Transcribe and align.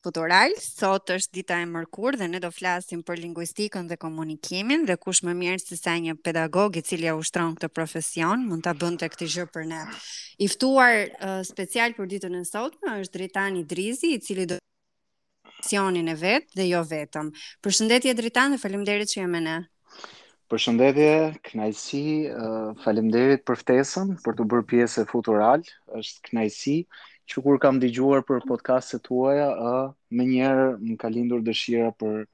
Futural, 0.00 0.54
sot 0.56 1.10
është 1.12 1.34
dita 1.36 1.58
e 1.60 1.66
mërkur 1.68 2.16
dhe 2.16 2.26
ne 2.32 2.38
do 2.40 2.48
flasim 2.56 3.02
për 3.04 3.18
linguistikën 3.20 3.88
dhe 3.90 3.98
komunikimin 4.00 4.86
dhe 4.88 4.94
kush 5.02 5.20
më 5.28 5.34
mirë 5.40 5.58
se 5.60 5.76
sa 5.76 5.98
një 6.00 6.14
pedagog 6.24 6.78
i 6.80 6.82
cili 6.90 7.10
e 7.10 7.12
ushtron 7.18 7.52
këtë 7.58 7.68
profesion 7.78 8.46
mund 8.48 8.64
ta 8.64 8.72
bënte 8.80 9.08
këtë 9.12 9.28
gjë 9.34 9.44
për 9.56 9.66
ne. 9.74 9.80
I 10.40 10.48
ftuar 10.54 10.96
uh, 11.04 11.34
special 11.44 11.92
për 11.98 12.08
ditën 12.14 12.38
e 12.38 12.40
sotme 12.48 12.94
është 13.02 13.18
Dritan 13.18 13.58
Idrizi 13.60 14.14
i 14.16 14.22
cili 14.24 14.48
do 14.48 14.56
profesionin 15.50 16.08
e 16.08 16.16
vet 16.24 16.48
dhe 16.56 16.64
jo 16.70 16.80
vetëm. 16.94 17.28
Përshëndetje 17.68 18.16
Dritan 18.22 18.56
dhe 18.56 18.62
faleminderit 18.64 19.12
që 19.12 19.20
jemi 19.26 19.44
ne. 19.50 19.58
Përshëndetje, 20.50 21.12
kënaqësi, 21.50 22.04
uh, 22.40 22.72
faleminderit 22.86 23.44
për 23.52 23.60
ftesën, 23.66 24.16
për 24.24 24.40
të 24.40 24.48
bërë 24.54 24.68
pjesë 24.72 25.04
e 25.04 25.10
Futural, 25.12 25.68
është 26.00 26.26
kënaqësi 26.30 26.78
që 27.30 27.42
kur 27.46 27.58
kam 27.62 27.78
digjuar 27.80 28.24
për 28.26 28.42
podcastet 28.48 29.04
tuaja, 29.06 29.50
ë, 29.54 29.74
me 30.18 30.26
njerë 30.26 30.68
më 30.82 30.96
ka 30.98 31.10
lindur 31.12 31.44
dëshira 31.46 31.92
për, 32.00 32.24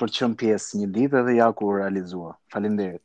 për 0.00 0.12
qëmë 0.18 0.38
pjesë 0.40 0.80
një 0.80 0.88
ditë 0.94 1.20
edhe 1.20 1.34
ja 1.36 1.48
ku 1.58 1.68
realizua. 1.74 2.32
Falim 2.54 2.78
derit. 2.78 3.02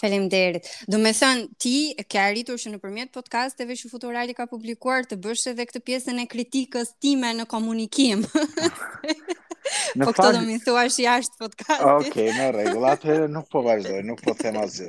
Falim 0.00 0.26
derit. 0.32 0.66
Do 0.90 0.98
me 1.02 1.12
thënë, 1.14 1.44
ti 1.62 1.74
ke 2.10 2.18
arritur 2.24 2.58
që 2.58 2.72
në 2.74 2.80
përmjet 2.82 3.12
podcasteve 3.14 3.76
e 3.78 3.90
futurali 3.92 4.34
ka 4.34 4.48
publikuar 4.50 5.06
të 5.06 5.20
bësh 5.22 5.52
edhe 5.52 5.68
këtë 5.70 5.84
pjesën 5.90 6.24
e 6.24 6.26
kritikës 6.34 6.96
time 7.06 7.32
në 7.40 7.46
komunikim. 7.54 8.26
Në 9.94 10.02
po 10.02 10.10
fakt... 10.10 10.18
këto 10.18 10.30
do 10.34 10.38
më 10.48 10.54
thua 10.64 10.80
shë 10.90 11.02
jashtë 11.04 11.36
podcastit. 11.38 12.10
Oke, 12.10 12.24
në 12.34 12.46
regullat 12.56 13.04
e 13.12 13.16
nuk 13.30 13.44
po 13.52 13.60
vazhdoj, 13.62 14.00
nuk 14.08 14.22
po 14.24 14.32
thema 14.34 14.64
zë. 14.66 14.88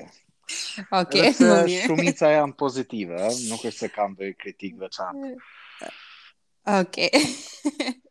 Oke, 0.97 1.27
mirë. 1.37 1.75
Shumica 1.85 2.31
janë 2.33 2.55
pozitive, 2.57 3.19
nuk 3.51 3.61
është 3.61 3.77
se 3.83 3.89
kam 3.93 4.15
dhe 4.17 4.31
kritikë 4.41 4.79
dhe 4.81 4.89
qanë. 4.95 5.33
Ok. 6.65 6.93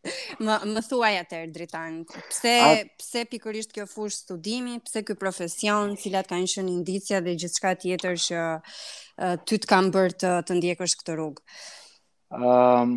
më 0.42 0.54
më 0.72 0.80
thuaj 0.82 1.16
atë 1.22 1.38
dritan. 1.54 2.00
Pse 2.32 2.54
A... 2.64 2.70
pse 2.98 3.22
pikërisht 3.30 3.70
kjo 3.76 3.84
fush 3.86 4.16
studimi, 4.24 4.80
pse 4.82 5.04
ky 5.06 5.14
profesion, 5.18 5.94
cilat 5.94 6.26
kanë 6.26 6.50
qenë 6.54 6.72
indicia 6.72 7.20
dhe 7.22 7.36
gjithçka 7.38 7.76
tjetër 7.84 8.16
që 8.26 8.40
uh, 8.40 9.36
ty 9.46 9.60
të 9.62 9.70
kanë 9.70 9.92
bërë 9.94 10.16
të, 10.22 10.32
të 10.48 10.58
ndjekësh 10.58 10.96
këtë 10.98 11.16
rrugë. 11.20 11.44
Ëm 12.40 12.46
um, 12.50 12.96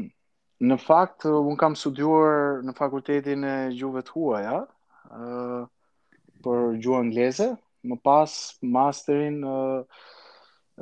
në 0.72 0.78
fakt 0.82 1.26
un 1.30 1.58
kam 1.60 1.76
studiuar 1.78 2.62
në 2.66 2.74
fakultetin 2.78 3.44
e 3.44 3.56
gjuhëve 3.78 4.02
të 4.10 4.14
huaja, 4.18 4.56
ja? 4.64 5.12
uh, 5.12 5.70
për 6.46 6.66
gjuhë 6.82 7.04
angleze, 7.04 7.50
më 7.86 8.00
pas 8.02 8.34
masterin 8.74 9.40
ëh 9.44 9.54
uh, 9.54 10.02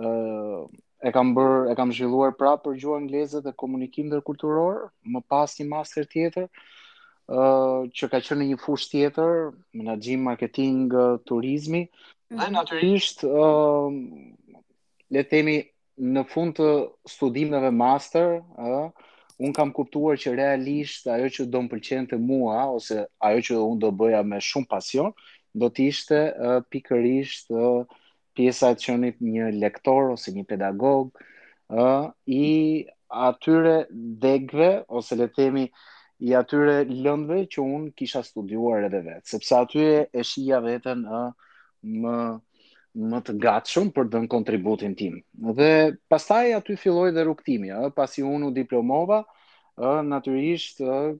uh, 0.05 0.63
e 1.01 1.11
kam 1.11 1.33
bër, 1.35 1.71
e 1.71 1.75
kam 1.77 1.91
zhvilluar 1.95 2.35
prapë 2.37 2.65
për 2.67 2.75
gjuhën 2.83 3.01
angleze 3.03 3.39
dhe 3.41 3.51
komunikim 3.57 4.07
ndërkulturor, 4.11 4.83
më 5.15 5.21
pas 5.31 5.53
një 5.57 5.65
master 5.71 6.05
tjetër, 6.11 6.45
ë 7.31 7.41
uh, 7.41 7.89
që 7.97 8.09
ka 8.11 8.19
qenë 8.21 8.41
në 8.43 8.47
një 8.51 8.57
fushë 8.61 8.89
tjetër, 8.93 9.33
menaxhim 9.79 10.25
marketing 10.29 10.93
uh, 10.93 11.15
turizmi. 11.29 11.83
Mm 11.87 12.37
-hmm. 12.37 12.41
Ai 12.43 12.49
natyrisht 12.53 13.23
ë 13.25 13.31
uh, 13.31 13.87
le 15.13 15.23
të 15.25 15.29
themi 15.31 15.55
në 16.13 16.23
fund 16.33 16.53
të 16.59 16.69
studimeve 17.15 17.71
master, 17.73 18.27
ë 18.57 18.73
uh, 18.81 19.07
un 19.41 19.53
kam 19.57 19.71
kuptuar 19.73 20.17
që 20.21 20.35
realisht 20.37 21.07
ajo 21.07 21.25
që 21.35 21.49
do 21.49 21.59
të 21.63 21.69
pëlqente 21.71 22.15
mua 22.17 22.69
ose 22.77 23.07
ajo 23.19 23.39
që 23.47 23.53
un 23.57 23.79
do 23.81 23.89
bëja 23.91 24.21
me 24.23 24.37
shumë 24.39 24.69
pasion 24.69 25.09
do 25.53 25.65
të 25.65 25.81
ishte 25.87 26.15
uh, 26.29 26.61
pikërisht 26.69 27.49
uh, 27.49 27.81
pjesa 28.41 28.73
e 28.73 28.77
qëni 28.81 29.09
një 29.37 29.49
lektor 29.61 30.09
ose 30.15 30.33
një 30.33 30.45
pedagog, 30.49 31.11
uh, 31.69 32.09
i 32.25 32.85
atyre 33.11 33.75
degve, 34.23 34.71
ose 34.89 35.17
le 35.19 35.27
themi, 35.35 35.67
i 36.21 36.35
atyre 36.37 36.83
lëndve 36.89 37.43
që 37.51 37.63
unë 37.63 37.91
kisha 37.97 38.21
studuar 38.25 38.83
edhe 38.87 38.99
vetë, 39.05 39.25
sepse 39.35 39.57
aty 39.57 39.85
e 40.05 40.23
shia 40.31 40.59
vetën 40.63 41.03
uh, 41.09 41.27
më, 42.03 42.15
më 43.13 43.21
të 43.27 43.35
gatshëm 43.41 43.89
për 43.95 44.09
dënë 44.15 44.29
kontributin 44.31 44.93
tim. 44.99 45.15
Dhe 45.57 45.69
pastaj 46.13 46.43
aty 46.59 46.77
filloj 46.81 47.11
dhe 47.15 47.25
rukëtimi, 47.29 47.71
uh, 47.75 47.89
pasi 47.97 48.23
unë 48.25 48.49
u 48.51 48.55
diplomova, 48.57 49.23
uh, 49.25 49.99
naturisht, 50.13 50.81
uh, 50.85 51.13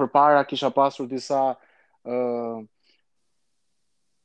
për 0.00 0.08
para 0.12 0.44
kisha 0.48 0.70
pasur 0.72 1.04
disa 1.10 1.42
uh, 1.54 2.60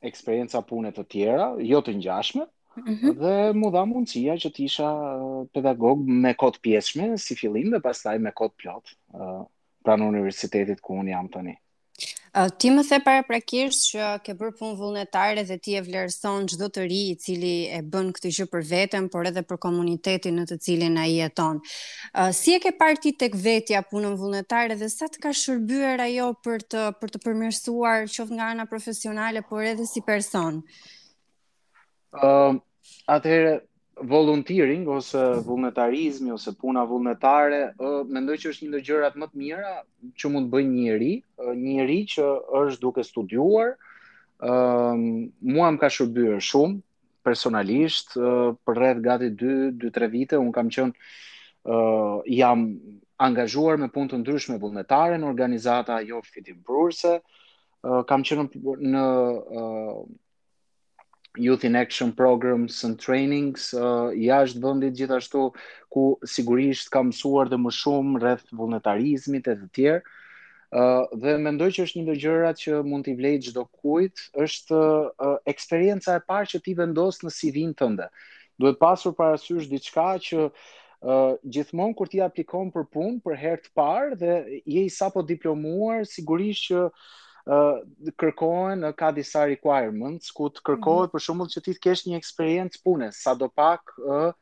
eksperienca 0.09 0.61
pune 0.67 0.91
të 0.95 1.03
tjera, 1.13 1.47
jo 1.71 1.79
të 1.85 1.95
ngjashme, 1.99 2.45
mm 2.77 2.85
-hmm. 2.85 3.17
dhe 3.21 3.33
mu 3.59 3.71
dha 3.75 3.85
mundësia 3.91 4.37
që 4.43 4.51
të 4.55 4.63
isha 4.69 4.87
uh, 4.87 5.35
pedagog 5.57 6.01
me 6.25 6.33
kod 6.41 6.59
pjeshme 6.65 7.09
si 7.25 7.37
fillim 7.41 7.71
dhe 7.75 7.81
pastaj 7.87 8.15
me 8.27 8.33
kod 8.43 8.55
plot 8.61 8.95
pra 9.15 9.31
pranë 9.87 10.09
universitetit 10.13 10.81
ku 10.81 10.99
unë 11.01 11.13
jam 11.15 11.27
tani. 11.33 11.57
Ti 12.35 12.67
më 12.67 12.81
the 12.83 12.97
para 12.99 13.23
prakisht 13.23 13.85
që 13.95 14.07
ke 14.25 14.33
bërë 14.35 14.55
punë 14.59 14.73
vullnetare 14.79 15.41
dhe 15.47 15.55
ti 15.63 15.75
e 15.75 15.79
vlerëson 15.85 16.47
çdo 16.51 16.67
të 16.75 16.83
ri 16.89 16.97
i 17.11 17.13
cili 17.25 17.51
e 17.71 17.79
bën 17.87 18.09
këtë 18.11 18.29
gjë 18.37 18.47
për 18.51 18.65
veten, 18.71 19.07
por 19.13 19.23
edhe 19.29 19.39
për 19.51 19.55
komunitetin 19.65 20.35
në 20.35 20.43
të 20.49 20.57
cilin 20.65 20.97
ai 20.99 21.13
jeton. 21.23 21.61
Si 22.35 22.51
e 22.51 22.59
ke 22.65 22.73
parë 22.81 22.99
ti 23.05 23.13
tek 23.23 23.37
vetja 23.39 23.85
punën 23.87 24.17
vullnetare 24.19 24.75
dhe 24.81 24.89
sa 24.91 25.07
të 25.07 25.21
ka 25.27 25.31
shërbyer 25.43 26.03
ajo 26.09 26.27
për 26.43 26.59
të 26.75 26.83
për 26.99 27.09
të 27.15 27.17
përmirësuar 27.27 28.03
qoftë 28.11 28.35
nga 28.41 28.47
ana 28.51 28.67
profesionale, 28.73 29.39
por 29.47 29.63
edhe 29.71 29.87
si 29.87 30.03
person? 30.09 30.59
Ëm, 32.19 32.59
uh, 32.59 33.15
atëherë 33.15 33.61
volunteering 34.01 34.87
ose 34.87 35.19
vullnetarizmi 35.45 36.31
ose 36.33 36.51
puna 36.59 36.83
vullnetare, 36.85 37.73
ë 37.79 37.91
mendoj 38.11 38.35
që 38.43 38.49
është 38.51 38.65
një 38.65 38.71
nga 38.71 38.81
gjërat 38.87 39.15
më 39.19 39.27
të 39.27 39.39
mira 39.41 39.75
që 40.19 40.31
mund 40.31 40.49
të 40.49 40.53
bëjë 40.55 40.69
një 40.71 40.81
njeri, 40.81 41.11
një 41.45 41.61
njeri 41.61 41.99
që 42.15 42.25
është 42.61 42.81
duke 42.81 43.03
studiuar. 43.03 43.71
ë 44.43 45.29
mua 45.55 45.69
më 45.71 45.79
ka 45.79 45.87
shërbyer 45.89 46.41
shumë 46.43 46.75
personalisht 47.23 48.13
për 48.65 48.75
rreth 48.77 48.99
gati 49.05 49.29
2 49.31 49.71
2-3 49.79 50.09
vite 50.11 50.35
un 50.37 50.51
kam 50.51 50.67
qenë 50.69 50.91
ë 51.63 52.21
jam 52.41 52.65
angazhuar 53.17 53.79
me 53.79 53.87
punë 53.87 54.09
të 54.11 54.19
ndryshme 54.21 54.57
vullnetare 54.59 55.15
në 55.17 55.29
organizata 55.31 56.01
jo 56.03 56.19
fitimbruese. 56.33 57.21
ë 57.87 58.03
kam 58.11 58.27
qenë 58.27 58.43
në, 58.43 58.75
në 58.91 59.03
youth 61.37 61.63
in 61.65 61.75
action 61.75 62.11
programs 62.11 62.83
and 62.83 62.97
trainings 62.99 63.73
uh, 63.73 64.11
jashtë 64.19 64.61
vendit 64.63 64.97
gjithashtu 64.99 65.43
ku 65.91 66.03
sigurisht 66.27 66.89
ka 66.93 67.01
mësuar 67.03 67.49
dhe 67.51 67.59
më 67.61 67.73
shumë 67.79 68.21
rreth 68.23 68.45
vullnetarizmit 68.51 69.47
e 69.47 69.55
të 69.61 69.69
tjerë 69.77 69.99
ë 69.99 70.05
uh, 70.05 71.17
dhe 71.23 71.35
mendoj 71.41 71.69
që 71.75 71.85
është 71.87 72.03
një 72.03 72.15
gjë 72.23 72.53
që 72.61 72.79
mund 72.89 73.07
t'i 73.07 73.17
vlejt 73.19 73.49
çdo 73.49 73.65
kujt 73.81 74.23
është 74.45 74.79
uh, 74.79 75.35
eksperjenca 75.53 76.15
e 76.19 76.23
parë 76.29 76.51
që 76.55 76.63
ti 76.65 76.73
vendos 76.77 77.21
në 77.23 77.33
CV-n 77.37 77.73
tënde. 77.79 78.09
Duhet 78.59 78.79
pasur 78.81 79.13
parasysh 79.15 79.69
diçka 79.71 80.07
që 80.27 80.41
ë 80.45 80.49
uh, 81.05 81.35
gjithmonë 81.53 81.95
kur 81.99 82.11
ti 82.11 82.21
aplikon 82.23 82.71
për 82.73 82.89
punë 82.95 83.19
për 83.23 83.39
herë 83.43 83.63
të 83.67 83.73
parë 83.77 84.17
dhe 84.21 84.33
je 84.73 84.87
sapo 84.91 85.23
diplomuar, 85.23 86.03
sigurisht 86.09 86.71
që 86.71 86.89
uh, 86.89 86.91
kërkohen 88.17 88.85
ka 88.97 89.11
disa 89.13 89.45
requirements 89.45 90.31
ku 90.33 90.47
të 90.49 90.61
kërkohet 90.65 91.01
mm 91.13 91.13
-hmm. 91.13 91.13
për 91.13 91.21
shembull 91.25 91.47
që 91.53 91.61
ti 91.65 91.71
të 91.75 91.81
kesh 91.85 92.05
një 92.09 92.17
eksperiencë 92.17 92.81
pune, 92.83 93.09
sadopak 93.13 93.83
ë 94.01 94.33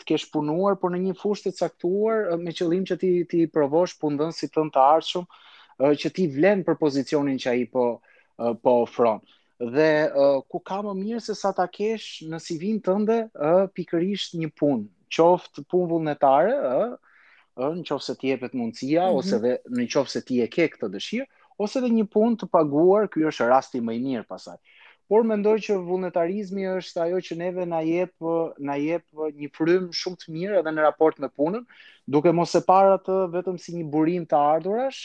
të 0.00 0.04
kesh 0.08 0.30
punuar 0.32 0.74
por 0.80 0.90
në 0.90 0.98
një 1.12 1.14
fushë 1.20 1.52
të 1.52 1.58
caktuar 1.60 2.36
me 2.40 2.50
qëllim 2.56 2.86
që 2.88 2.96
ti 3.00 3.10
ti 3.30 3.46
provosh 3.46 3.98
punëdhënësit 4.00 4.56
si 4.56 4.70
të 4.72 4.80
ardhshëm 4.86 5.24
që 6.00 6.08
ti 6.16 6.24
vlen 6.36 6.64
për 6.64 6.74
pozicionin 6.80 7.36
që 7.38 7.48
ai 7.50 7.64
po 7.68 8.00
po 8.62 8.70
ofron 8.84 9.20
dhe 9.74 9.90
uh, 10.12 10.42
ku 10.48 10.58
ka 10.60 10.82
më 10.84 10.92
mirë 10.96 11.20
se 11.20 11.34
sa 11.34 11.52
ta 11.52 11.64
kesh 11.68 12.24
në 12.28 12.38
CV-n 12.46 12.78
tënde 12.80 13.18
uh, 13.24 13.64
pikërisht 13.74 14.34
një 14.36 14.50
punë, 14.60 14.84
qoftë 15.08 15.64
punë 15.70 15.88
vullnetare, 15.92 16.52
ë, 16.52 17.20
uh, 17.62 17.70
në 17.78 17.86
qoftë 17.88 18.06
se 18.06 18.14
ti 18.20 18.28
jepet 18.34 18.52
mundësia 18.54 19.02
mm 19.02 19.08
-hmm. 19.08 19.18
ose 19.18 19.38
dhe 19.38 19.58
në 19.76 19.88
qoftë 19.94 20.12
se 20.12 20.20
ti 20.28 20.42
e 20.44 20.48
ke 20.52 20.68
këtë 20.74 20.92
dëshirë, 20.92 21.24
ose 21.58 21.80
dhe 21.80 21.88
një 21.92 22.06
punë 22.12 22.36
të 22.42 22.48
paguar, 22.52 23.06
ky 23.12 23.24
është 23.30 23.48
rasti 23.50 23.80
më 23.82 23.94
i 23.96 24.00
mirë 24.06 24.24
pasaj. 24.28 24.56
Por 25.08 25.22
mendoj 25.22 25.56
që 25.68 25.76
vullnetarizmi 25.86 26.64
është 26.80 27.02
ajo 27.04 27.20
që 27.28 27.36
neve 27.38 27.66
na 27.70 27.78
jep 27.86 28.30
na 28.68 28.74
jep 28.82 29.04
një 29.38 29.50
frym 29.54 29.84
shumë 29.94 30.18
të 30.22 30.34
mirë 30.34 30.56
edhe 30.60 30.72
në 30.74 30.82
raport 30.88 31.20
me 31.22 31.28
punën, 31.30 31.62
duke 32.10 32.32
mos 32.34 32.56
e 32.58 32.62
parë 32.66 32.96
atë 32.98 33.20
vetëm 33.36 33.60
si 33.62 33.76
një 33.76 33.84
burim 33.92 34.24
të 34.26 34.40
ardhurash, 34.56 35.04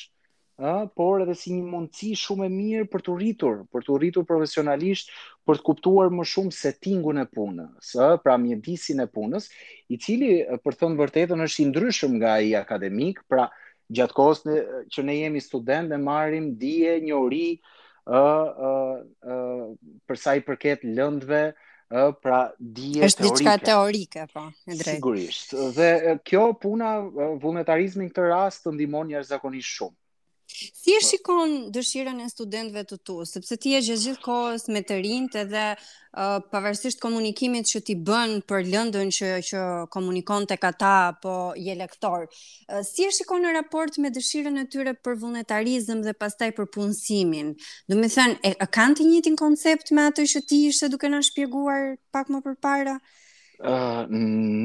ë, 0.57 0.73
por 0.97 1.21
edhe 1.21 1.35
si 1.37 1.53
një 1.53 1.69
mundësi 1.69 2.09
shumë 2.23 2.47
e 2.47 2.51
mirë 2.55 2.89
për 2.89 3.05
të 3.07 3.15
rritur, 3.19 3.61
për 3.69 3.85
të 3.87 3.99
rritur 4.01 4.25
profesionalisht, 4.29 5.13
për 5.47 5.61
të 5.61 5.67
kuptuar 5.69 6.09
më 6.17 6.25
shumë 6.33 6.57
settingun 6.57 7.21
e 7.21 7.27
punës, 7.37 7.93
ë, 7.93 8.09
pra 8.25 8.39
mjedisin 8.41 9.05
e 9.05 9.07
punës, 9.13 9.51
i 9.93 10.01
cili 10.01 10.39
për 10.65 10.73
të 10.79 10.81
thënë 10.81 11.01
vërtetën 11.05 11.45
është 11.49 11.61
i 11.61 11.69
ndryshëm 11.69 12.17
nga 12.17 12.37
ai 12.41 12.55
akademik, 12.65 13.21
pra 13.29 13.51
gjatë 13.93 14.15
kohës 14.17 14.41
në, 14.47 14.55
që 14.93 15.03
ne 15.07 15.15
jemi 15.19 15.41
student 15.43 15.91
dhe 15.93 15.99
marrim 16.03 16.51
dije, 16.61 16.97
njohuri 17.05 17.43
ë 17.61 18.21
uh, 18.21 18.21
ë 18.21 18.69
uh, 18.69 19.03
uh, 19.35 19.67
për 20.09 20.19
sa 20.19 20.33
i 20.39 20.43
përket 20.45 20.85
lëndëve, 20.97 21.43
ë 21.91 22.05
uh, 22.07 22.13
pra 22.23 22.41
dije 22.57 23.01
teorike. 23.01 23.07
Është 23.11 23.25
diçka 23.27 23.53
teorike, 23.69 24.23
po, 24.33 24.45
në 24.71 24.77
drejtë. 24.79 24.95
Sigurisht. 24.97 25.55
Dhe 25.77 26.17
kjo 26.27 26.47
puna 26.63 26.95
uh, 27.03 27.33
vullnetarizmi 27.43 28.07
në 28.07 28.13
këtë 28.15 28.29
rast 28.31 28.65
të 28.65 28.73
ndihmon 28.77 29.13
jashtëzakonisht 29.13 29.77
shumë. 29.79 29.97
Si 30.51 30.91
e 30.97 30.99
shikon 30.99 31.51
dëshirën 31.73 32.19
e 32.23 32.27
studentëve 32.29 32.81
të 32.89 32.97
tu, 33.07 33.13
sepse 33.29 33.55
ti 33.63 33.71
e 33.77 33.79
gjithë 33.85 34.01
gjithë 34.09 34.21
kohës 34.25 34.65
me 34.75 34.81
të 34.87 34.97
rinjtë 35.05 35.39
edhe 35.45 35.61
uh, 35.75 36.41
pavarësisht 36.53 36.99
komunikimit 37.05 37.69
që 37.69 37.81
ti 37.87 37.95
bën 38.09 38.33
për 38.49 38.65
lëndën 38.73 39.13
që 39.17 39.29
që 39.49 39.61
komunikon 39.95 40.47
tek 40.51 40.67
ata 40.71 40.91
apo 41.13 41.35
je 41.67 41.75
lektor. 41.81 42.27
Uh, 42.67 42.83
si 42.89 43.07
e 43.07 43.13
shikon 43.15 43.45
në 43.47 43.53
raport 43.59 43.95
me 44.03 44.11
dëshirën 44.17 44.59
e 44.63 44.67
tyre 44.75 44.93
për 45.07 45.17
vullnetarizëm 45.23 46.03
dhe 46.09 46.13
pastaj 46.23 46.51
për 46.59 46.69
punësimin? 46.75 47.53
Do 47.89 48.01
të 48.03 48.11
thënë, 48.17 48.37
e, 48.47 48.53
e 48.59 48.69
kanë 48.77 48.99
të 48.99 49.07
njëjtin 49.09 49.39
koncept 49.45 49.93
me 49.95 50.09
atë 50.11 50.27
që 50.33 50.43
ti 50.51 50.63
ishte 50.69 50.91
duke 50.97 51.09
na 51.15 51.23
shpjeguar 51.29 51.93
pak 52.11 52.29
më 52.35 52.43
përpara? 52.49 52.97
Uh, 53.61 54.03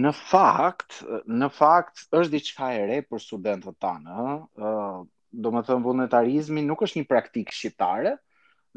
në 0.03 0.12
fakt, 0.31 1.05
në 1.29 1.53
fakt 1.62 2.09
është 2.11 2.33
diçka 2.38 2.73
e 2.81 2.85
re 2.91 3.03
për 3.06 3.21
studentët 3.29 3.77
tanë, 3.85 4.17
ëh, 4.17 4.73
uh, 4.73 5.05
do 5.37 5.50
më 5.53 5.62
thëmë 5.69 5.85
vëndetarizmi 5.91 6.62
nuk 6.65 6.85
është 6.87 7.00
një 7.03 7.09
praktikë 7.11 7.55
shqiptare, 7.56 8.15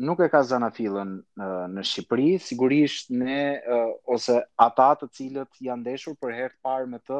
nuk 0.03 0.21
e 0.23 0.29
ka 0.31 0.41
zana 0.47 0.69
filën 0.75 1.13
uh, 1.21 1.65
në 1.71 1.83
Shqipëri, 1.87 2.27
sigurisht 2.43 3.11
ne, 3.11 3.37
uh, 3.63 3.91
ose 4.15 4.37
ata 4.67 4.89
të 5.01 5.09
cilët 5.17 5.59
janë 5.65 5.85
deshur 5.89 6.15
për 6.19 6.35
herë 6.37 6.53
të 6.55 6.61
parë 6.63 6.89
me 6.93 6.99
të, 7.03 7.19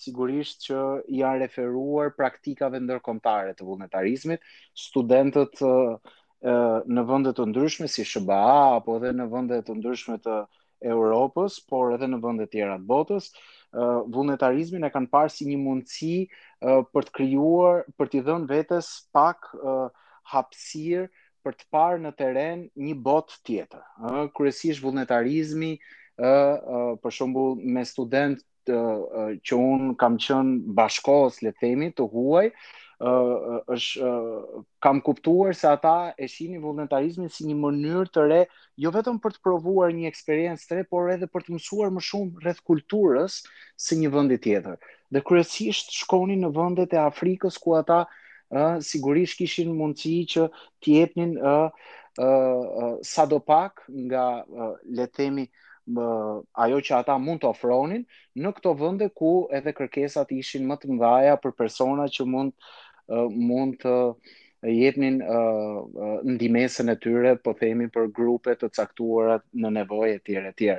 sigurisht 0.00 0.62
që 0.68 0.82
janë 1.12 1.42
referuar 1.42 2.12
praktikave 2.16 2.78
ndërkomtare 2.80 3.54
të 3.56 3.66
vullnetarizmit, 3.66 4.42
studentët 4.86 5.62
uh, 5.66 5.98
uh, 5.98 6.78
në 6.86 7.06
vëndet 7.10 7.38
të 7.38 7.48
ndryshme 7.50 7.90
si 7.90 8.06
Shëba, 8.08 8.42
apo 8.78 8.98
dhe 9.02 9.10
në 9.16 9.26
vëndet 9.34 9.66
të 9.68 9.78
ndryshme 9.80 10.20
të 10.24 10.42
Europës, 10.90 11.58
por 11.68 11.92
edhe 11.96 12.06
në 12.08 12.22
vëndet 12.22 12.54
tjera 12.54 12.78
të 12.80 12.86
botës, 12.88 13.26
vullnetarizmin 13.72 14.84
e 14.86 14.90
kanë 14.92 15.10
parë 15.12 15.30
si 15.34 15.46
një 15.46 15.58
mundësi 15.60 16.14
për 16.94 17.06
të 17.08 17.14
krijuar, 17.18 17.82
për 17.98 18.10
t'i 18.10 18.22
dhënë 18.26 18.48
vetes 18.50 18.88
pak 19.16 19.50
hapësirë 20.32 21.04
për 21.44 21.56
të 21.56 21.68
parë 21.74 22.00
në 22.04 22.12
terren 22.20 22.64
një 22.84 22.94
botë 23.06 23.38
tjetër. 23.46 23.80
Ëh, 24.10 24.26
kryesisht 24.36 24.82
vullnetarizmi 24.84 25.70
ë 26.20 26.32
për 27.02 27.16
shembull 27.16 27.54
me 27.76 27.86
studentë 27.88 28.80
që 29.48 29.56
un 29.56 29.94
kam 30.02 30.18
qenë 30.20 30.74
bashkohës 30.82 31.40
le 31.46 31.54
të 31.54 31.62
themi 31.64 31.92
të 31.96 32.06
huaj, 32.12 32.44
uh, 33.00 33.60
është 33.74 34.04
uh, 34.04 34.64
kam 34.84 35.00
kuptuar 35.04 35.54
se 35.56 35.68
ata 35.68 35.94
e 36.18 36.28
shihnin 36.28 36.62
voluntarizmin 36.62 37.30
si 37.32 37.46
një 37.48 37.56
mënyrë 37.62 38.10
të 38.14 38.26
re, 38.28 38.40
jo 38.84 38.92
vetëm 38.92 39.20
për 39.24 39.36
të 39.38 39.44
provuar 39.46 39.92
një 39.96 40.08
eksperiencë 40.10 40.68
të 40.68 40.78
re, 40.80 40.84
por 40.92 41.12
edhe 41.14 41.28
për 41.32 41.46
të 41.46 41.54
mësuar 41.56 41.92
më 41.96 42.04
shumë 42.10 42.44
rreth 42.44 42.62
kulturës 42.68 43.40
së 43.86 44.00
një 44.02 44.12
vendi 44.18 44.40
tjetër. 44.44 44.76
Dhe 45.10 45.24
kryesisht 45.26 45.94
shkonin 46.02 46.44
në 46.46 46.52
vendet 46.56 46.92
e 46.96 47.00
Afrikës 47.06 47.56
ku 47.60 47.78
ata 47.80 48.02
uh, 48.04 48.76
sigurisht 48.84 49.40
kishin 49.40 49.72
mundësi 49.80 50.14
që 50.34 50.46
të 50.82 50.98
jepnin 51.00 51.34
uh, 51.40 51.72
uh, 52.20 52.92
sa 53.02 53.26
do 53.26 53.40
pak 53.40 53.86
nga 54.06 54.44
uh, 54.44 54.74
le 54.84 55.08
të 55.08 55.16
themi 55.22 55.48
ajo 55.90 56.76
që 56.86 56.92
ata 57.00 57.16
mund 57.18 57.40
të 57.42 57.48
ofronin 57.48 58.04
në 58.38 58.50
këto 58.54 58.76
vende 58.78 59.08
ku 59.18 59.30
edhe 59.58 59.72
kërkesat 59.74 60.28
ishin 60.36 60.62
më 60.70 60.76
të 60.84 60.90
mëdha 60.92 61.32
për 61.42 61.54
persona 61.58 62.04
që 62.06 62.26
mund 62.30 62.52
mund 63.34 63.78
të 63.82 63.94
jepnin 64.70 65.20
uh, 65.24 65.82
ndimesën 66.28 66.92
e 66.92 66.96
tyre, 67.00 67.34
po 67.44 67.54
themi 67.56 67.86
për 67.90 68.10
grupe 68.16 68.54
të 68.60 68.68
caktuara 68.76 69.38
në 69.54 69.70
nevojë 69.78 70.18
etj 70.18 70.36
etj. 70.52 70.72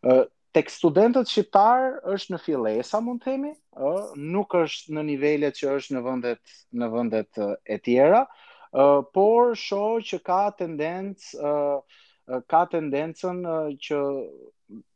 Uh, 0.00 0.24
tek 0.56 0.70
studentët 0.72 1.28
shqiptar 1.28 2.00
është 2.16 2.34
në 2.34 2.40
fillesa 2.46 3.00
mund 3.04 3.20
të 3.22 3.30
themi, 3.32 3.52
ë 3.76 3.90
uh, 3.90 4.14
nuk 4.16 4.54
është 4.62 4.96
në 4.98 5.04
nivelet 5.10 5.56
që 5.60 5.74
është 5.76 5.98
në 5.98 6.04
vendet 6.08 6.54
në 6.80 6.90
vendet 6.94 7.42
uh, 7.44 7.52
e 7.66 7.78
tjera, 7.78 8.24
uh, 8.72 9.00
por 9.14 9.52
shoh 9.56 10.00
që 10.10 10.22
ka 10.26 10.40
tendencë 10.58 11.44
uh, 11.44 12.06
ka 12.48 12.64
tendencën 12.72 13.44
uh, 13.46 13.68
që 13.82 14.00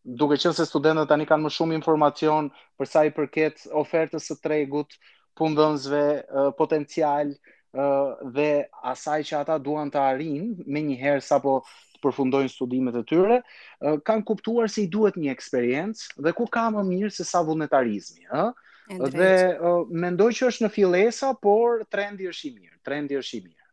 duke 0.07 0.37
qenë 0.39 0.55
se 0.57 0.65
studentët 0.71 1.09
tani 1.11 1.25
kanë 1.29 1.45
më 1.45 1.51
shumë 1.51 1.75
informacion 1.77 2.49
për 2.79 2.87
sa 2.89 3.03
i 3.05 3.11
përket 3.15 3.67
ofertës 3.75 4.31
së 4.31 4.37
tregut, 4.45 4.95
pundënzve 5.39 6.01
uh, 6.25 6.51
potencial 6.57 7.33
uh, 7.35 8.11
dhe 8.37 8.51
asaj 8.93 9.21
që 9.31 9.41
ata 9.43 9.57
duan 9.59 9.91
të 9.91 10.01
arrinë 10.03 10.67
me 10.77 10.83
një 10.91 10.99
herë 11.03 11.25
sa 11.29 11.39
po 11.45 11.59
të 11.95 12.03
përfundojnë 12.05 12.53
studimet 12.53 12.99
e 13.01 13.03
tyre, 13.11 13.41
uh, 13.43 13.97
kanë 14.07 14.25
kuptuar 14.31 14.71
se 14.75 14.85
i 14.85 14.91
duhet 14.95 15.19
një 15.25 15.33
eksperiencë 15.35 16.25
dhe 16.29 16.35
ku 16.41 16.47
ka 16.57 16.69
më 16.77 16.87
mirë 16.93 17.13
se 17.21 17.27
sa 17.35 17.43
vullnetarizmi, 17.51 18.29
Uh? 18.45 18.53
Dhe 19.09 19.27
uh, 19.65 19.87
mendoj 19.89 20.27
që 20.37 20.49
është 20.51 20.65
në 20.67 20.69
fillesa, 20.75 21.31
por 21.41 21.87
trendi 21.89 22.27
është 22.29 22.47
i 22.51 22.51
mirë, 22.53 22.75
trendi 22.85 23.17
është 23.17 23.39
i 23.39 23.39
mirë. 23.47 23.64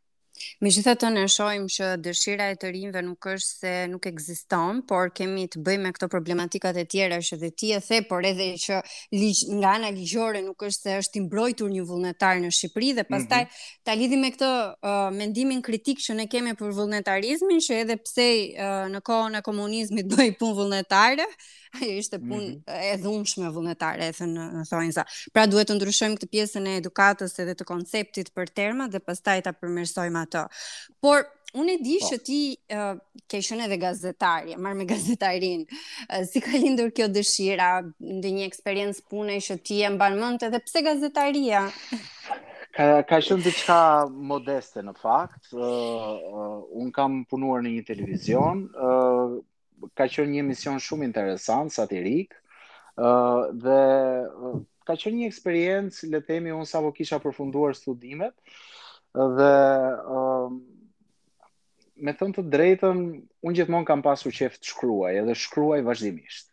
Me 0.63 0.69
gjitha 0.73 0.93
të 0.99 1.09
nëshojmë 1.15 1.69
që 1.75 1.89
dëshira 2.05 2.47
e 2.53 2.57
të 2.61 2.71
rinjve 2.75 3.01
nuk 3.05 3.27
është 3.33 3.53
se 3.61 3.73
nuk 3.91 4.05
eksiston, 4.09 4.81
por 4.89 5.11
kemi 5.15 5.47
të 5.51 5.61
bëjmë 5.65 5.91
këto 5.97 6.09
problematikat 6.11 6.77
e 6.77 6.85
tjera 6.89 7.19
që 7.25 7.39
dhe 7.43 7.49
ti 7.51 7.71
e 7.75 7.79
the, 7.83 8.01
por 8.09 8.25
edhe 8.27 8.47
që 8.65 8.79
lig, 9.17 9.41
nga 9.61 9.73
ana 9.77 9.91
ligjore 9.95 10.41
nuk 10.45 10.65
është 10.69 10.87
se 10.87 10.95
është 11.05 11.21
imbrojtur 11.23 11.71
një 11.73 11.85
vullnetar 11.89 12.41
në 12.43 12.51
Shqipëri 12.57 12.91
dhe 12.97 13.05
mhm. 13.05 13.13
pas 13.13 13.29
taj 13.33 13.43
mm 13.43 13.47
-hmm. 13.47 13.83
ta 13.83 13.95
lidhim 14.01 14.21
me 14.25 14.31
këto 14.35 14.51
uh, 14.81 15.09
mendimin 15.17 15.61
kritik 15.61 15.97
që 16.05 16.13
ne 16.15 16.27
kemi 16.27 16.53
për 16.59 16.73
vullnetarizmin, 16.79 17.59
që 17.67 17.71
edhe 17.83 17.97
pse 18.05 18.29
uh, 18.53 18.85
në 18.93 18.99
kohën 19.09 19.37
e 19.39 19.41
komunizmit 19.41 20.05
bëj 20.15 20.31
pun 20.39 20.53
vullnetare, 20.55 21.25
ajo 21.81 21.91
ishte 22.03 22.19
pun 22.19 22.41
mm 22.43 22.63
-hmm. 22.67 22.93
e 22.93 22.97
dhunshme 23.03 23.47
vullnetare, 23.55 24.07
e 24.07 24.11
thënë 24.19 24.45
në 24.55 24.63
thojnë 24.71 24.91
za. 24.97 25.03
Pra 25.33 25.47
duhet 25.47 25.69
të 25.69 25.75
ndryshojmë 25.75 26.15
këtë 26.17 26.29
pjesën 26.33 26.65
e 26.71 26.77
edukatës 26.81 27.39
edhe 27.41 27.53
të 27.55 27.63
konceptit 27.71 28.27
për 28.35 28.47
terma 28.55 28.87
dhe 28.91 28.99
pastaj 29.07 29.39
ta 29.45 29.51
përmirësojmë 29.61 30.17
atë. 30.31 30.47
Por 31.01 31.27
Unë 31.59 31.73
e 31.75 31.79
di 31.83 31.97
po. 31.99 32.07
që 32.07 32.17
ti 32.23 32.43
ke 33.31 33.39
shënë 33.43 33.65
edhe 33.65 33.75
gazetarje, 33.81 34.53
marrë 34.55 34.77
me 34.81 34.85
gazetarin, 34.87 35.65
si 36.29 36.39
ka 36.45 36.53
lindur 36.55 36.93
kjo 36.95 37.09
dëshira, 37.11 37.71
ndë 37.99 38.31
një 38.37 38.45
eksperiencë 38.47 39.03
punë 39.11 39.35
e 39.35 39.41
shë 39.49 39.57
ti 39.67 39.81
e 39.83 39.89
mbanë 39.95 40.19
mëndë, 40.21 40.47
edhe 40.51 40.61
pse 40.65 40.83
gazetaria? 40.85 41.65
Ka 42.81 43.19
shënë 43.27 43.43
të 43.49 43.53
qka 43.59 43.81
modeste 44.31 44.79
në 44.87 44.93
fakt, 45.01 45.51
unë 45.59 46.93
kam 46.95 47.17
punuar 47.27 47.65
në 47.67 47.75
një 47.75 47.87
televizion, 47.91 48.63
ka 49.97 50.07
shënë 50.07 50.31
një 50.37 50.45
emision 50.47 50.79
shumë 50.79 51.03
interesant, 51.11 51.73
satirik, 51.75 52.31
dhe 52.95 53.81
ka 54.87 54.95
shënë 55.03 55.17
një 55.19 55.27
eksperiencë, 55.35 56.13
le 56.15 56.23
temi 56.31 56.55
unë 56.55 56.71
sa 56.71 56.79
vo 56.81 56.93
kisha 56.95 57.19
përfunduar 57.23 57.75
studimet, 57.77 58.37
dhe 59.15 59.49
um, 60.07 60.61
me 62.05 62.13
thënë 62.17 62.35
të 62.37 62.43
drejtën, 62.53 63.01
unë 63.45 63.57
gjithmonë 63.59 63.87
kam 63.89 64.03
pasu 64.05 64.31
qef 64.33 64.55
të 64.57 64.71
shkruaj, 64.71 65.13
edhe 65.21 65.35
shkruaj 65.37 65.81
vazhdimisht. 65.85 66.47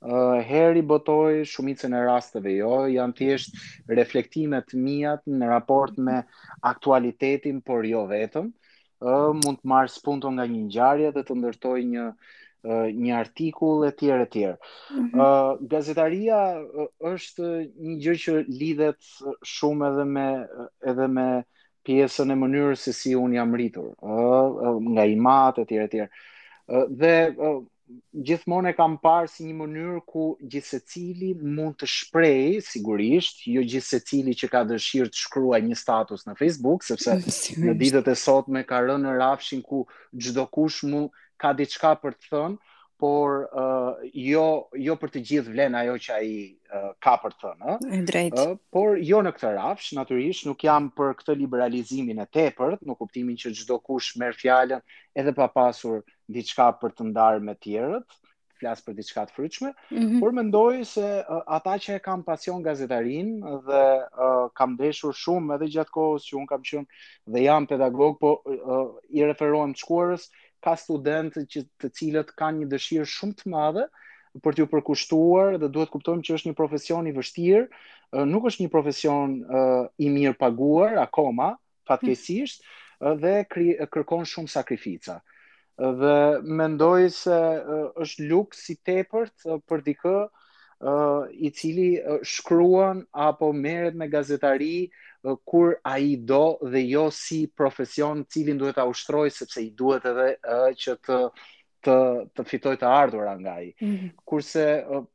Uh, 0.00 0.40
heri 0.48 0.80
botoj 0.80 1.42
shumicën 1.44 1.92
e 1.98 2.02
rasteve 2.06 2.54
jo, 2.56 2.86
janë 2.88 3.16
thjesht 3.18 3.58
reflektimet 4.00 4.72
mijat 4.72 5.26
në 5.28 5.50
raport 5.50 5.98
me 6.00 6.22
aktualitetin, 6.70 7.60
por 7.64 7.84
jo 7.84 8.06
vetëm. 8.08 8.48
Uh, 9.00 9.30
mund 9.44 9.60
të 9.62 9.68
marrë 9.74 9.92
spunto 9.94 10.32
nga 10.34 10.46
një 10.48 10.62
ngjarje 10.66 11.10
dhe 11.16 11.22
të 11.28 11.36
ndërtoj 11.40 11.76
një 11.92 12.06
uh, 12.08 12.88
një 12.96 13.14
artikull 13.18 13.86
e 13.90 13.94
tjerë 14.00 14.26
e 14.26 14.30
tjerë. 14.34 14.56
Mm 14.90 15.06
-hmm. 15.06 15.20
uh, 15.24 15.68
gazetaria 15.70 16.40
uh, 16.58 16.90
është 17.12 17.46
një 17.76 17.96
gjë 18.04 18.16
që 18.24 18.34
lidhet 18.60 19.00
shumë 19.56 19.92
edhe 19.92 20.04
me 20.04 20.26
edhe 20.92 21.08
me 21.08 21.28
uh, 21.38 21.42
pjesën 21.86 22.32
e 22.34 22.38
mënyrës 22.38 22.82
se 22.86 22.92
si 22.96 23.14
un 23.16 23.32
jam 23.36 23.52
ritur 23.56 23.92
nga 24.94 25.04
ima 25.14 25.38
etj 25.64 25.76
etj. 25.86 26.06
Ë 26.70 26.82
dhe 27.00 27.14
gjithmonë 28.28 28.70
e 28.70 28.74
kam 28.78 28.94
parë 29.02 29.30
si 29.32 29.46
një 29.48 29.54
mënyrë 29.60 30.02
ku 30.06 30.24
gjithsecili 30.52 31.32
mund 31.42 31.74
të 31.80 31.88
shpreh, 31.94 32.58
sigurisht, 32.66 33.40
jo 33.54 33.64
gjithsecili 33.72 34.36
që 34.42 34.50
ka 34.52 34.60
dëshirë 34.70 35.10
të 35.10 35.24
shkruaj 35.24 35.60
një 35.70 35.78
status 35.80 36.26
në 36.28 36.36
Facebook, 36.38 36.86
sepse 36.86 37.16
në 37.64 37.74
ditët 37.80 38.12
e 38.12 38.18
sotme 38.26 38.62
ka 38.68 38.82
rënë 38.84 39.02
në 39.08 39.16
rafshin 39.24 39.62
ku 39.66 39.84
çdo 40.18 40.46
kush 40.54 40.84
mund 40.86 41.10
ka 41.40 41.54
diçka 41.58 41.96
për 42.04 42.14
të 42.20 42.34
thënë 42.34 42.69
por 43.00 43.32
uh, 43.56 43.96
jo 44.12 44.68
jo 44.76 44.94
për 45.00 45.12
të 45.14 45.22
gjithë 45.30 45.54
vlen 45.54 45.76
ajo 45.80 45.94
që 46.04 46.10
ai 46.18 46.28
uh, 46.76 46.90
ka 47.00 47.14
për 47.22 47.32
të 47.40 47.46
thënë, 47.56 47.76
ë. 48.04 48.24
Uh, 48.42 48.52
por 48.76 48.98
jo 49.00 49.22
në 49.24 49.32
këtë 49.38 49.54
rafsh, 49.56 49.94
natyrisht 49.96 50.44
nuk 50.50 50.60
jam 50.68 50.90
për 50.92 51.14
këtë 51.22 51.38
liberalizimin 51.40 52.20
e 52.20 52.26
tepërt, 52.28 52.84
në 52.84 52.98
kuptimin 53.00 53.38
që 53.40 53.54
çdo 53.62 53.78
kush 53.88 54.12
merr 54.20 54.36
fjalën 54.36 54.84
edhe 55.16 55.32
pa 55.38 55.48
pasur 55.54 56.02
diçka 56.28 56.68
për 56.82 56.92
të 56.98 57.08
ndarë 57.08 57.40
me 57.48 57.56
tjerët, 57.56 58.04
flas 58.60 58.84
për 58.84 58.98
diçka 58.98 59.22
të 59.24 59.32
frytshme, 59.38 59.70
mm 59.72 59.96
-hmm. 59.96 60.20
por 60.20 60.34
mendoj 60.36 60.82
se 60.84 61.06
uh, 61.24 61.38
ata 61.56 61.78
që 61.80 61.96
e 61.96 62.02
kanë 62.04 62.24
pasion 62.28 62.60
gazetarin 62.62 63.32
dhe 63.40 63.82
uh, 64.24 64.52
kam 64.52 64.76
ndeshur 64.76 65.16
shumë 65.22 65.56
edhe 65.56 65.72
gjatë 65.78 65.96
kohës 65.96 66.28
që 66.28 66.36
un 66.36 66.46
kam 66.50 66.62
qenë 66.68 67.02
dhe 67.32 67.46
jam 67.46 67.64
pedagog, 67.66 68.20
po 68.20 68.30
uh, 68.44 68.84
i 69.16 69.24
referohem 69.24 69.72
të 69.72 69.80
shkuarës, 69.86 70.28
ka 70.64 70.76
studentë 70.78 71.44
që 71.52 71.62
të 71.80 71.90
cilët 71.98 72.32
kanë 72.38 72.62
një 72.62 72.68
dëshirë 72.74 73.08
shumë 73.14 73.38
të 73.40 73.52
madhe 73.54 73.84
për 74.44 74.54
t'ju 74.58 74.66
përkushtuar 74.72 75.56
dhe 75.60 75.70
duhet 75.74 75.90
kuptojmë 75.94 76.22
që 76.26 76.36
është 76.36 76.50
një 76.50 76.56
profesion 76.58 77.08
i 77.10 77.14
vështirë, 77.16 77.64
nuk 78.30 78.46
është 78.50 78.64
një 78.64 78.72
profesion 78.74 79.32
i 80.06 80.10
mirë 80.16 80.36
paguar 80.38 81.00
akoma, 81.02 81.48
fatkeqësisht, 81.90 82.62
dhe 83.24 83.34
kërkon 83.50 84.28
shumë 84.30 84.52
sakrifica. 84.52 85.16
Dhe 85.80 86.14
mendoj 86.60 87.08
se 87.16 87.38
është 88.04 88.28
luks 88.30 88.62
si 88.68 88.76
tepërt 88.86 89.48
për 89.66 89.82
dikë 89.88 90.14
i 91.36 91.50
cili 91.58 91.88
shkruan 92.24 93.02
apo 93.28 93.50
merret 93.56 93.96
me 94.00 94.06
gazetari 94.12 94.84
kur 95.44 95.78
a 95.82 95.98
i 95.98 96.16
do 96.16 96.58
dhe 96.72 96.80
jo 96.90 97.10
si 97.10 97.46
profesion 97.56 98.24
cilin 98.28 98.58
duhet 98.58 98.78
a 98.78 98.86
ushtroj, 98.86 99.30
sepse 99.30 99.60
i 99.62 99.70
duhet 99.82 100.06
edhe 100.12 100.28
uh, 100.34 100.68
që 100.84 100.94
të 101.08 101.18
të 101.88 101.96
të 102.36 102.44
fitoj 102.50 102.74
të 102.80 102.86
ardhur 102.92 103.28
nga 103.40 103.52
ai. 103.58 103.68
Mm 103.82 103.86
-hmm. 103.94 104.08
Kurse 104.30 104.64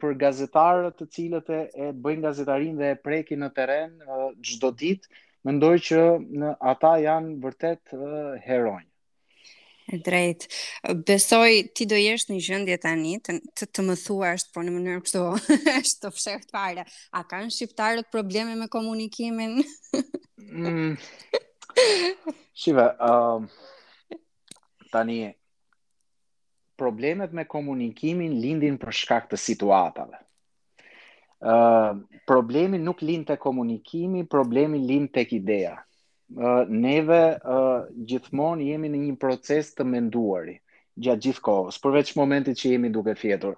për 0.01 0.15
gazetarët 0.24 0.95
të 1.00 1.05
cilët 1.17 1.50
e, 1.50 1.59
e 1.88 1.89
bëjnë 2.05 2.24
gazetarinë 2.27 2.79
dhe 2.81 2.89
e 2.93 2.97
prekin 3.07 3.43
në 3.45 3.50
terren 3.59 3.93
çdo 4.41 4.71
ditë, 4.83 5.07
mendoj 5.45 5.75
që 5.89 6.01
në, 6.41 6.55
ata 6.74 6.95
janë 7.05 7.38
vërtet 7.45 7.93
heronj. 8.47 8.85
E 9.85 9.97
drejt. 10.01 10.47
Besoj 11.05 11.59
ti 11.77 11.85
do 11.85 11.93
jesh 11.99 12.23
në 12.33 12.39
gjendje 12.41 12.75
tani 12.81 13.09
të, 13.21 13.35
të, 13.53 13.67
të 13.75 13.83
më 13.85 13.95
thuash 14.01 14.45
po 14.55 14.63
në 14.65 14.71
mënyrë 14.73 15.01
kështu, 15.05 15.21
është 15.73 16.05
të 16.05 16.11
fshehtë 16.15 16.53
fare. 16.55 16.85
A 17.13 17.21
kanë 17.29 17.53
shqiptarët 17.53 18.09
probleme 18.15 18.55
me 18.57 18.65
komunikimin? 18.73 19.59
mm. 20.41 20.97
Shiva, 22.65 22.87
um, 23.09 23.45
tani 24.89 25.19
problemet 26.81 27.35
me 27.41 27.45
komunikimin 27.45 28.39
lindin 28.41 28.81
për 28.81 28.97
shkak 29.03 29.29
të 29.31 29.39
situatave. 29.47 30.17
Ë, 31.45 31.59
uh, 31.61 32.23
problemi 32.25 32.81
nuk 32.81 33.05
lind 33.05 33.29
te 33.29 33.37
komunikimi, 33.45 34.25
problemi 34.25 34.81
lind 34.81 35.13
tek 35.13 35.29
ideja 35.37 35.77
neve 36.34 37.22
gjithmonë 37.91 38.70
jemi 38.72 38.89
në 38.89 38.98
një 39.10 39.15
proces 39.22 39.70
të 39.75 39.86
menduari 39.86 40.58
gjatë 40.96 41.22
gjithë 41.27 41.41
kohës, 41.44 41.77
përveç 41.84 42.13
momentit 42.15 42.58
që 42.58 42.70
jemi 42.72 42.89
duke 42.89 43.13
fjetur. 43.20 43.58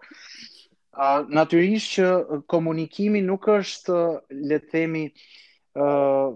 Uh, 0.98 1.22
Natyrisht 1.30 1.94
që 1.94 2.06
komunikimi 2.50 3.22
nuk 3.22 3.46
është, 3.54 3.94
le 4.50 4.58
të 4.58 4.70
themi, 4.72 5.04
uh, 5.78 6.34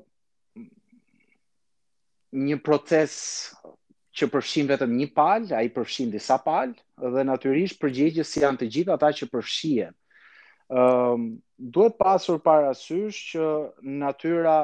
një 2.31 2.59
proces 2.61 3.15
që 4.15 4.29
përfshin 4.31 4.69
vetëm 4.69 4.93
një 4.99 5.07
palë, 5.17 5.55
ai 5.57 5.73
përfshin 5.73 6.13
disa 6.13 6.37
palë 6.45 7.09
dhe 7.15 7.25
natyrisht 7.27 7.81
përgjegjës 7.81 8.35
janë 8.43 8.61
të 8.61 8.67
gjitha 8.75 8.93
ata 8.95 9.09
që 9.17 9.27
përfshihen. 9.33 9.95
Ëm 10.71 11.23
duhet 11.57 11.97
pasur 11.99 12.37
parasysh 12.45 13.23
që 13.33 13.47
natyra 14.03 14.61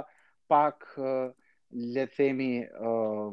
pak 0.51 0.85
uh, 0.99 1.31
le 1.71 2.05
themi, 2.07 2.63
uh, 2.79 3.31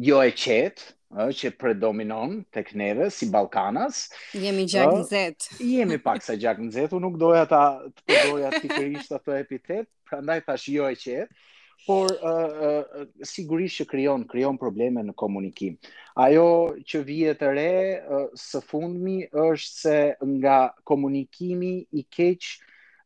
jo 0.00 0.22
e 0.22 0.30
qetë, 0.32 0.86
uh, 1.18 1.30
që 1.34 1.50
predominon 1.58 2.38
të 2.54 2.62
kneve 2.70 3.08
si 3.14 3.28
Balkanas. 3.32 4.06
Jemi 4.34 4.66
gjak 4.70 4.92
në 4.94 5.04
zetë. 5.10 5.50
Uh, 5.58 5.64
jemi 5.74 5.98
pak 6.02 6.22
sa 6.26 6.36
gjak 6.38 6.60
në 6.62 6.70
zetë, 6.76 6.94
unë 6.96 7.06
nuk 7.08 7.18
doja 7.20 7.44
ta 7.50 7.64
të 7.90 8.02
përdoja 8.06 8.52
të 8.58 8.66
kërishtë 8.76 9.18
atë 9.20 9.38
epitet, 9.42 9.88
prandaj 10.08 10.38
thash 10.46 10.68
jo 10.72 10.86
e 10.92 10.98
qetë, 10.98 11.46
por 11.86 12.10
uh, 12.10 12.62
uh, 12.66 13.02
sigurisht 13.26 13.78
që 13.80 13.84
kryon, 13.90 14.24
krijon 14.30 14.56
probleme 14.58 15.02
në 15.06 15.14
komunikim. 15.18 15.76
Ajo 16.20 16.46
që 16.82 17.02
vjetë 17.10 17.52
re, 17.54 17.70
uh, 18.02 18.24
së 18.38 18.62
fundmi 18.66 19.20
është 19.30 19.70
se 19.80 19.98
nga 20.38 20.58
komunikimi 20.88 21.74
i 21.94 22.02
keqë, 22.16 22.58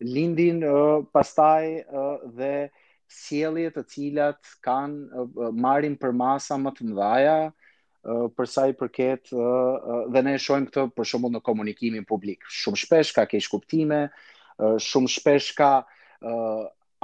lindin 0.02 0.64
uh, 0.66 1.04
pastaj 1.14 1.64
uh, 1.84 2.24
dhe 2.36 2.54
sjellje 3.12 3.70
të 3.74 3.82
cilat 3.92 4.50
kanë 4.64 5.26
marrin 5.60 5.96
për 6.00 6.14
masa 6.16 6.56
më 6.60 6.72
të 6.78 6.86
mëdha 6.90 7.34
për 8.38 8.50
sa 8.50 8.64
i 8.70 8.74
përket 8.78 9.30
dhe 10.14 10.22
ne 10.26 10.32
e 10.34 10.40
shohim 10.42 10.64
këtë 10.68 10.84
për 10.96 11.08
shembull 11.12 11.34
në 11.36 11.42
komunikimin 11.46 12.06
publik. 12.08 12.42
Shumë 12.50 12.80
shpesh 12.82 13.12
ka 13.16 13.26
keq 13.30 13.46
kuptime, 13.52 14.00
shumë 14.88 15.10
shpesh 15.16 15.50
ka 15.60 15.70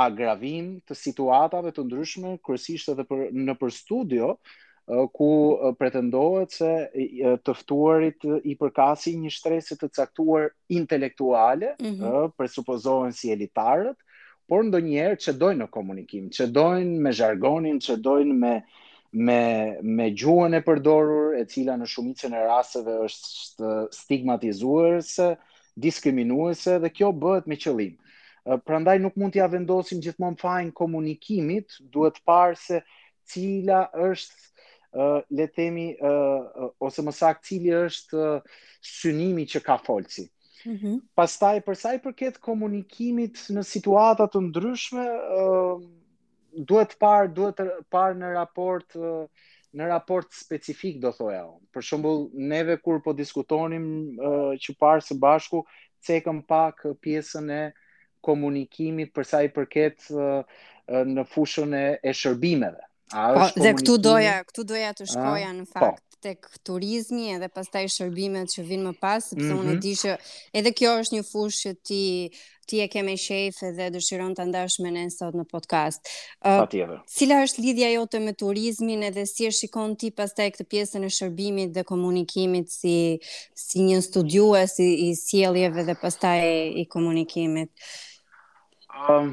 agravim 0.08 0.72
të 0.88 0.96
situatave 1.04 1.72
të 1.74 1.84
ndryshme, 1.88 2.36
kryesisht 2.46 2.90
edhe 2.94 3.04
për 3.12 3.26
në 3.34 3.54
për 3.60 3.72
studio 3.76 4.32
ku 5.14 5.30
pretendohet 5.78 6.54
se 6.56 6.72
të 7.44 7.54
ftuarit 7.60 8.24
i 8.48 8.54
përkasi 8.58 9.12
një 9.20 9.32
shtresi 9.34 9.76
të 9.78 9.90
caktuar 10.00 10.48
intelektuale, 10.72 11.74
mm 11.76 11.90
-hmm. 11.92 12.32
presupozohen 12.40 13.12
si 13.12 13.30
elitarët, 13.34 13.98
por 14.48 14.64
ndonjëherë 14.64 15.16
që 15.22 15.32
dojnë 15.42 15.62
në 15.64 15.70
komunikim, 15.72 16.28
që 16.32 16.46
dojnë 16.56 17.00
me 17.04 17.10
jargonin, 17.18 17.78
që 17.84 17.98
dojnë 18.06 18.36
me, 18.44 18.52
me, 19.28 19.40
me 19.98 20.06
gjuën 20.16 20.56
e 20.56 20.62
përdorur, 20.64 21.34
e 21.36 21.42
cila 21.52 21.74
në 21.76 21.88
shumicën 21.92 22.34
e 22.38 22.44
rasteve 22.48 22.94
është 23.10 23.72
stigmatizuese, 23.98 25.28
diskriminuese, 25.88 26.78
dhe 26.82 26.90
kjo 26.96 27.10
bëhet 27.24 27.48
me 27.52 27.60
qëllim. 27.60 27.92
Prandaj 28.64 28.96
nuk 29.04 29.18
mund 29.20 29.34
t'ja 29.36 29.50
vendosim 29.52 30.00
gjithmonë 30.02 30.40
fajn 30.40 30.72
komunikimit, 30.80 31.76
duhet 31.92 32.16
parë 32.32 32.58
se 32.66 32.80
cila 33.34 33.84
është 34.10 34.46
Uh, 34.98 35.20
le 35.36 35.44
themi 35.52 35.90
uh, 36.00 36.46
uh, 36.56 36.70
ose 36.86 37.02
më 37.04 37.12
sakt 37.12 37.42
cili 37.44 37.74
është 37.76 38.16
uh, 38.16 38.54
synimi 38.90 39.44
që 39.52 39.60
ka 39.62 39.74
folsi. 39.84 40.24
-hmm. 40.66 40.98
Pastaj 41.18 41.60
për 41.66 41.78
sa 41.78 41.92
i 41.96 42.00
përket 42.02 42.38
komunikimit 42.42 43.40
në 43.54 43.64
situata 43.66 44.26
të 44.30 44.42
ndryshme, 44.48 45.04
ë 45.04 45.44
uh, 45.44 45.84
duhet 46.70 46.94
të 46.94 46.98
par, 47.02 47.28
duhet 47.30 47.58
të 47.60 47.66
par 47.94 48.16
në 48.18 48.32
raport 48.34 48.96
uh, 48.96 49.26
në 49.76 49.88
raport 49.90 50.26
specifik 50.32 50.96
do 51.02 51.12
thoya 51.12 51.44
unë. 51.50 51.58
Për 51.76 51.84
shembull, 51.90 52.22
neve 52.52 52.78
kur 52.80 53.02
po 53.04 53.12
diskutonim 53.18 53.84
uh, 54.18 54.50
që 54.64 54.74
parë 54.80 55.04
së 55.10 55.18
bashku 55.22 55.62
cekëm 56.08 56.40
pak 56.48 56.86
pjesën 57.04 57.50
e 57.52 57.62
komunikimit 58.24 59.12
për 59.14 59.28
sa 59.28 59.42
i 59.46 59.50
përket 59.54 60.08
uh, 60.14 60.40
në 61.04 61.24
fushën 61.34 61.74
e, 61.76 61.86
e 62.00 62.14
shërbimeve. 62.16 62.80
A 63.12 63.26
po, 63.34 63.42
është? 63.44 63.60
dhe 63.64 63.72
këtu 63.78 63.96
doja, 64.06 64.36
këtu 64.48 64.64
doja 64.70 64.94
të 64.96 65.06
shkoja 65.12 65.50
a, 65.52 65.56
në 65.58 65.66
po. 65.68 65.72
fakt. 65.76 66.00
Po 66.02 66.07
tek 66.22 66.46
turizmi 66.66 67.28
edhe 67.34 67.48
pastaj 67.52 67.86
shërbimet 67.94 68.50
që 68.54 68.64
vinë 68.66 68.90
më 68.90 68.92
pas, 69.02 69.22
sepse 69.30 69.44
mm 69.44 69.48
-hmm. 69.52 69.60
unë 69.64 69.72
e 69.72 69.74
mhm. 69.74 69.82
di 69.84 69.92
që 70.02 70.14
edhe 70.60 70.72
kjo 70.78 70.90
është 71.02 71.14
një 71.16 71.26
fushë 71.32 71.58
që 71.62 71.70
ti 71.88 72.04
ti 72.68 72.76
e 72.84 72.88
ke 72.92 73.00
me 73.02 73.14
shef 73.16 73.62
edhe 73.64 73.86
dëshiron 73.94 74.34
ta 74.36 74.44
ndash 74.44 74.76
me 74.84 74.90
ne 74.92 75.06
sot 75.10 75.32
në 75.34 75.44
podcast. 75.52 76.00
Patjetër. 76.44 76.68
t'jeve. 76.74 76.96
cila 77.16 77.36
është 77.44 77.60
lidhja 77.66 77.88
jote 77.92 78.18
me 78.26 78.32
turizmin 78.42 79.02
edhe 79.08 79.24
si 79.26 79.46
e 79.46 79.50
shikon 79.58 79.96
ti 79.96 80.10
pastaj 80.18 80.48
këtë 80.50 80.66
pjesën 80.72 81.04
e 81.08 81.14
shërbimit 81.18 81.70
dhe 81.76 81.82
komunikimit 81.92 82.66
si 82.78 82.96
si 83.66 83.78
një 83.88 84.00
studiues 84.08 84.78
i, 84.78 84.88
i 85.06 85.08
sjelljeve 85.26 85.82
dhe 85.88 85.94
pastaj 86.02 86.40
i 86.82 86.84
komunikimit? 86.94 87.70
Ëm 89.10 89.22
um 89.22 89.26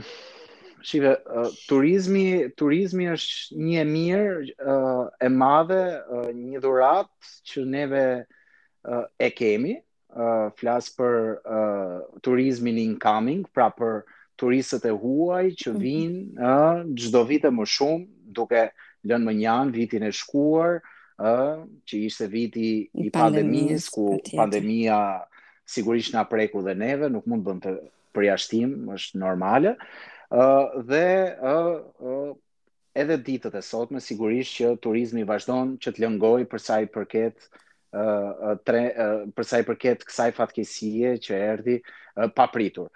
Shive, 0.85 1.15
uh, 1.37 1.49
turizmi, 1.67 2.25
turizmi 2.59 3.07
është 3.09 3.55
një 3.67 3.77
e 3.81 3.85
mirë, 3.89 4.35
uh, 4.73 5.07
e 5.17 5.29
madhe, 5.33 5.79
uh, 6.17 6.27
një 6.37 6.61
dhurat 6.65 7.09
që 7.49 7.63
neve 7.75 8.03
uh, 8.21 9.05
e 9.27 9.31
kemi, 9.39 9.73
uh, 10.13 10.51
flasë 10.59 10.93
për 10.99 11.15
uh, 11.41 12.05
turizmin 12.27 12.77
incoming, 12.83 13.41
pra 13.55 13.71
për 13.79 14.03
turistët 14.41 14.85
e 14.85 14.93
huaj 15.01 15.43
që 15.63 15.73
mhm. 15.73 15.81
vinë 15.87 16.23
ë 16.37 16.53
uh, 16.53 16.87
gjdo 17.01 17.25
vite 17.33 17.49
më 17.57 17.65
shumë, 17.77 18.05
duke 18.37 18.67
lënë 19.09 19.25
më 19.29 19.35
njanë 19.41 19.75
vitin 19.79 20.05
e 20.05 20.13
shkuar, 20.21 20.81
uh, 21.17 21.65
që 21.87 22.03
ishte 22.11 22.29
viti 22.35 22.69
i 23.01 23.09
pandemis, 23.15 23.89
ku 23.95 24.19
pandemia 24.35 25.01
sigurisht 25.65 26.13
nga 26.13 26.27
preku 26.29 26.61
dhe 26.61 26.77
neve, 26.77 27.09
nuk 27.09 27.25
mund 27.25 27.47
bëndë 27.47 27.63
të 27.63 27.79
përjashtim, 28.15 28.77
është 28.95 29.17
normale, 29.21 29.73
dhe 30.29 31.01
ë 31.39 31.55
uh, 31.55 31.75
uh, 32.01 32.33
edhe 32.95 33.17
ditët 33.19 33.55
e 33.55 33.61
sotme 33.63 33.99
sigurisht 33.99 34.55
që 34.57 34.71
turizmi 34.83 35.23
vazhdon 35.27 35.75
që 35.77 35.91
të 35.91 36.01
lëngoj 36.05 36.45
për 36.51 36.59
sa 36.63 36.77
i 36.83 36.87
përket 36.87 37.49
për 38.65 39.43
sa 39.47 39.59
i 39.61 39.65
përket 39.67 40.01
kësaj 40.07 40.31
fatkeqësie 40.35 41.13
që 41.23 41.35
erdhi 41.37 41.75
papritur. 42.35 42.87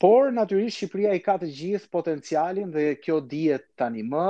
Por 0.00 0.30
natyrisht 0.32 0.76
Shqipëria 0.78 1.10
i 1.18 1.22
ka 1.24 1.34
të 1.40 1.48
gjithë 1.56 1.90
potencialin 1.92 2.70
dhe 2.72 2.94
kjo 3.04 3.18
dihet 3.20 3.66
tani 3.78 4.00
më, 4.04 4.24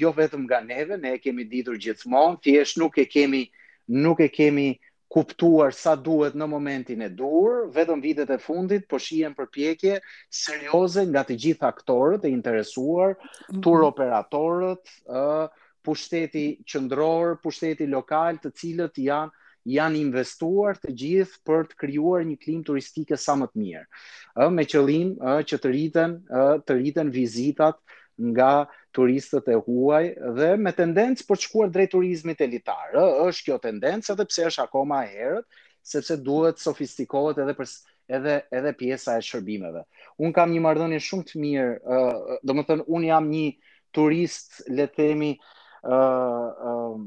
jo 0.00 0.12
vetëm 0.16 0.44
nga 0.46 0.60
neve, 0.64 0.96
ne 1.00 1.14
e 1.16 1.20
kemi 1.24 1.44
ditur 1.48 1.76
gjithmonë, 1.80 2.36
thjesht 2.44 2.76
nuk 2.82 2.96
e 3.00 3.04
kemi 3.08 3.46
nuk 3.88 4.20
e 4.24 4.28
kemi 4.28 4.68
kuptuar 5.10 5.74
sa 5.74 5.96
duhet 5.98 6.36
në 6.38 6.46
momentin 6.46 7.02
e 7.02 7.08
dur, 7.10 7.64
vetëm 7.74 8.02
vitet 8.04 8.30
e 8.30 8.36
fundit 8.38 8.84
po 8.88 8.98
shihen 9.02 9.34
përpjekje 9.34 9.96
serioze 10.42 11.02
nga 11.10 11.24
të 11.26 11.36
gjithë 11.44 11.66
aktorët 11.66 12.26
e 12.26 12.32
interesuar, 12.32 13.16
mhm. 13.48 13.60
tur 13.64 13.84
operatorët, 13.88 14.92
ë 15.10 15.24
pushteti 15.82 16.44
qendror, 16.68 17.34
pushteti 17.42 17.86
lokal, 17.90 18.38
të 18.38 18.52
cilët 18.60 18.98
janë 19.02 19.34
janë 19.70 19.98
investuar 20.00 20.78
të 20.80 20.92
gjithë 20.96 21.40
për 21.44 21.66
të 21.70 21.76
krijuar 21.82 22.22
një 22.24 22.36
klim 22.40 22.60
turistike 22.64 23.16
sa 23.20 23.34
më 23.36 23.48
të 23.50 23.58
mirë. 23.64 23.84
ë 24.44 24.50
me 24.56 24.64
qëllim 24.64 25.10
ë 25.20 25.38
që 25.50 25.56
të 25.60 25.68
rriten 25.72 26.14
ë 26.32 26.44
të 26.64 26.76
rriten 26.78 27.10
vizitat 27.12 27.76
nga 28.30 28.52
turistët 28.96 29.48
e 29.50 29.58
huaj 29.62 30.02
dhe 30.38 30.48
me 30.60 30.72
tendencë 30.74 31.26
për 31.26 31.38
të 31.40 31.46
shkuar 31.46 31.70
drejt 31.74 31.92
turizmit 31.94 32.40
elitar. 32.46 32.94
Ë, 32.98 33.04
është 33.30 33.46
kjo 33.48 33.58
tendencë 33.66 34.14
edhe 34.14 34.26
pse 34.30 34.46
është 34.50 34.64
akoma 34.66 35.02
e 35.06 35.10
herët, 35.14 35.46
sepse 35.92 36.16
duhet 36.26 36.60
sofistikohet 36.64 37.38
edhe 37.44 37.54
për 37.60 37.70
edhe 38.18 38.34
edhe 38.60 38.72
pjesa 38.80 39.14
e 39.16 39.22
shërbimeve. 39.26 39.84
Un 40.26 40.32
kam 40.34 40.50
një 40.54 40.62
marrëdhënie 40.64 41.02
shumë 41.06 41.26
të 41.28 41.42
mirë, 41.44 41.76
ë, 41.96 42.00
uh, 42.00 42.40
domethënë 42.50 42.86
un 42.96 43.06
jam 43.06 43.28
një 43.30 43.44
turist, 43.96 44.58
le 44.74 44.88
të 44.90 44.96
themi, 44.98 45.30
ë, 45.86 46.00
uh, 46.00 46.74
um, 46.74 47.06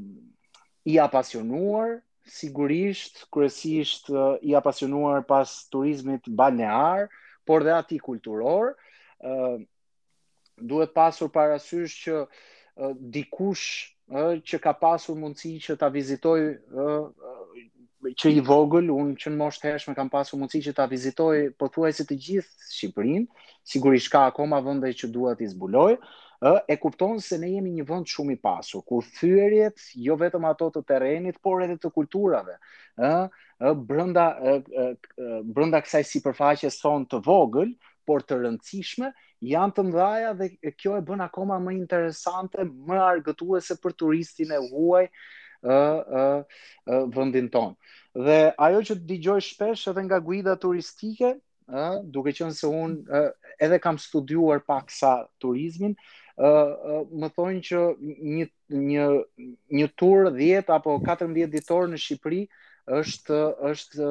i 0.88 0.96
apasionuar, 1.04 1.90
sigurisht, 2.38 3.26
kryesisht 3.36 4.08
uh, 4.14 4.38
i 4.40 4.56
apasionuar 4.60 5.26
pas 5.28 5.52
turizmit 5.74 6.32
balnear, 6.42 7.10
por 7.44 7.66
dhe 7.68 7.76
aty 7.76 8.00
kulturor, 8.00 8.72
ë, 8.72 8.76
uh, 9.28 9.70
duhet 10.60 10.94
pasur 10.94 11.28
parasysh 11.30 11.96
që 12.04 12.16
uh, 12.22 12.92
dikush 13.00 13.90
ë 14.12 14.40
që 14.44 14.58
ka 14.60 14.72
pasur 14.76 15.16
mundësi 15.16 15.56
që 15.64 15.76
ta 15.80 15.88
vizitoj 15.90 16.40
ë 16.44 16.88
që 18.04 18.28
i 18.36 18.40
vogël 18.44 18.90
un 18.92 19.14
që 19.16 19.30
në 19.32 19.38
moshë 19.40 19.62
të 19.62 19.70
hershme 19.72 19.94
kam 19.96 20.10
pasur 20.12 20.36
mundësi 20.38 20.60
që 20.66 20.74
ta 20.76 20.84
vizitoj 20.86 21.46
pothuajse 21.56 22.04
të 22.04 22.18
gjithë 22.26 22.66
Shqipërinë, 22.74 23.24
sigurisht 23.64 24.12
ka 24.12 24.26
akoma 24.28 24.58
vende 24.60 24.90
që 24.92 25.08
dua 25.08 25.32
të 25.38 25.48
zbuloj, 25.54 25.94
ë 26.44 26.52
e 26.68 26.76
kupton 26.82 27.16
se 27.24 27.38
ne 27.40 27.48
jemi 27.54 27.72
një 27.78 27.86
vend 27.88 28.12
shumë 28.12 28.36
i 28.36 28.40
pasur 28.44 28.84
ku 28.84 29.00
thyerjet 29.16 29.80
jo 30.04 30.18
vetëm 30.20 30.44
ato 30.50 30.68
të 30.74 30.84
terrenit, 30.92 31.40
por 31.40 31.64
edhe 31.64 31.78
të 31.80 31.88
kulturave, 31.96 32.58
ë 33.00 33.14
ë 33.24 33.72
brenda 33.88 34.28
brenda 35.56 35.80
kësaj 35.80 36.04
sipërfaqe 36.12 36.74
son 36.76 37.08
të 37.08 37.22
vogël, 37.24 37.72
por 38.04 38.20
të 38.20 38.36
rëndësishme, 38.42 39.14
janë 39.48 39.74
të 39.76 39.82
mdhaja 39.88 40.32
dhe 40.38 40.48
kjo 40.78 40.96
e 40.98 41.04
bën 41.06 41.22
akoma 41.26 41.58
më 41.62 41.74
interesante, 41.78 42.64
më 42.64 42.98
argëtuese 43.14 43.76
për 43.82 43.96
turistin 44.02 44.52
e 44.56 44.60
huaj 44.70 45.06
ë 45.64 45.74
ë 45.74 47.02
vendin 47.16 47.48
ton. 47.54 47.74
Dhe 48.14 48.38
ajo 48.66 48.82
që 48.90 48.96
dëgjoj 49.08 49.40
shpesh 49.50 49.86
edhe 49.92 50.04
nga 50.08 50.20
guida 50.24 50.56
turistike, 50.60 51.32
ë 51.70 51.84
duke 52.16 52.34
qenë 52.36 52.52
se 52.56 52.68
un 52.68 52.98
edhe 53.64 53.78
kam 53.80 53.96
studiuar 54.00 54.60
pak 54.66 54.90
sa 54.92 55.24
turizmin, 55.42 55.96
ë 56.36 56.52
më 57.20 57.30
thonë 57.36 57.64
që 57.70 57.84
një 58.34 58.50
një 58.88 59.06
një 59.78 59.88
tur 60.00 60.30
10 60.34 60.72
apo 60.76 60.98
14 61.04 61.48
ditor 61.52 61.88
në 61.92 62.00
Shqipëri 62.02 62.42
është 62.86 63.36
është 63.68 64.08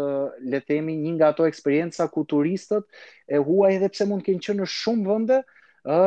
le 0.50 0.60
të 0.62 0.68
themi 0.68 0.96
një 0.98 1.12
nga 1.18 1.28
ato 1.32 1.46
eksperjenca 1.46 2.08
ku 2.10 2.24
turistët 2.26 2.86
e 3.30 3.38
huaj 3.38 3.74
edhe 3.76 3.90
pse 3.94 4.08
mund 4.10 4.24
të 4.24 4.32
kenë 4.34 4.44
qenë 4.48 4.62
në 4.64 4.68
shumë 4.76 5.06
vende 5.12 5.38
ë 5.86 6.00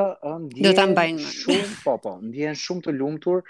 do 0.67 0.73
ta 0.75 0.87
mbajnë 0.91 1.31
shumë 1.31 1.71
po 1.85 1.95
po 2.03 2.17
shumë 2.65 2.85
të 2.89 2.95
lumtur 2.99 3.45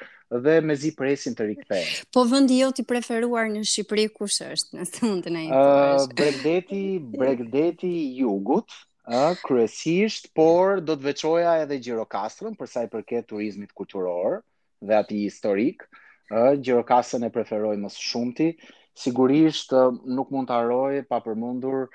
dhe 0.44 0.58
me 0.66 0.75
zi 0.76 0.90
presin 0.99 1.37
të 1.38 1.46
rikthehen. 1.49 1.88
Po 2.12 2.26
vendi 2.28 2.58
jot 2.61 2.80
i 2.82 2.85
preferuar 2.85 3.46
në 3.52 3.62
Shqipëri 3.70 4.08
kush 4.12 4.40
është? 4.50 4.76
Në 4.76 4.87
mund 5.06 5.25
të 5.28 5.32
na 5.32 5.42
jepësh. 5.44 5.52
Ë 5.54 6.14
Bregdeti, 6.18 6.80
Bregdeti 7.14 7.92
i 8.02 8.06
Jugut, 8.18 8.75
ë 9.06 9.37
kryesisht, 9.44 10.28
por 10.37 10.82
do 10.82 10.99
të 10.99 11.08
veçoja 11.12 11.54
edhe 11.62 11.78
Gjirokastrën 11.78 12.58
për 12.58 12.73
sa 12.75 12.82
i 12.82 12.90
përket 12.90 13.30
turizmit 13.30 13.70
kulturor 13.73 14.40
dhe 14.82 14.99
atij 14.99 15.28
historik. 15.28 15.87
ë 16.26 16.56
Gjirokastrën 16.58 17.23
e 17.23 17.30
preferoj 17.30 17.76
më 17.78 17.92
së 17.96 18.04
shumti 18.11 18.49
sigurisht 18.97 19.75
nuk 20.09 20.31
mund 20.33 20.49
të 20.49 20.57
haroj 20.57 21.00
pa 21.11 21.19
përmundur, 21.25 21.91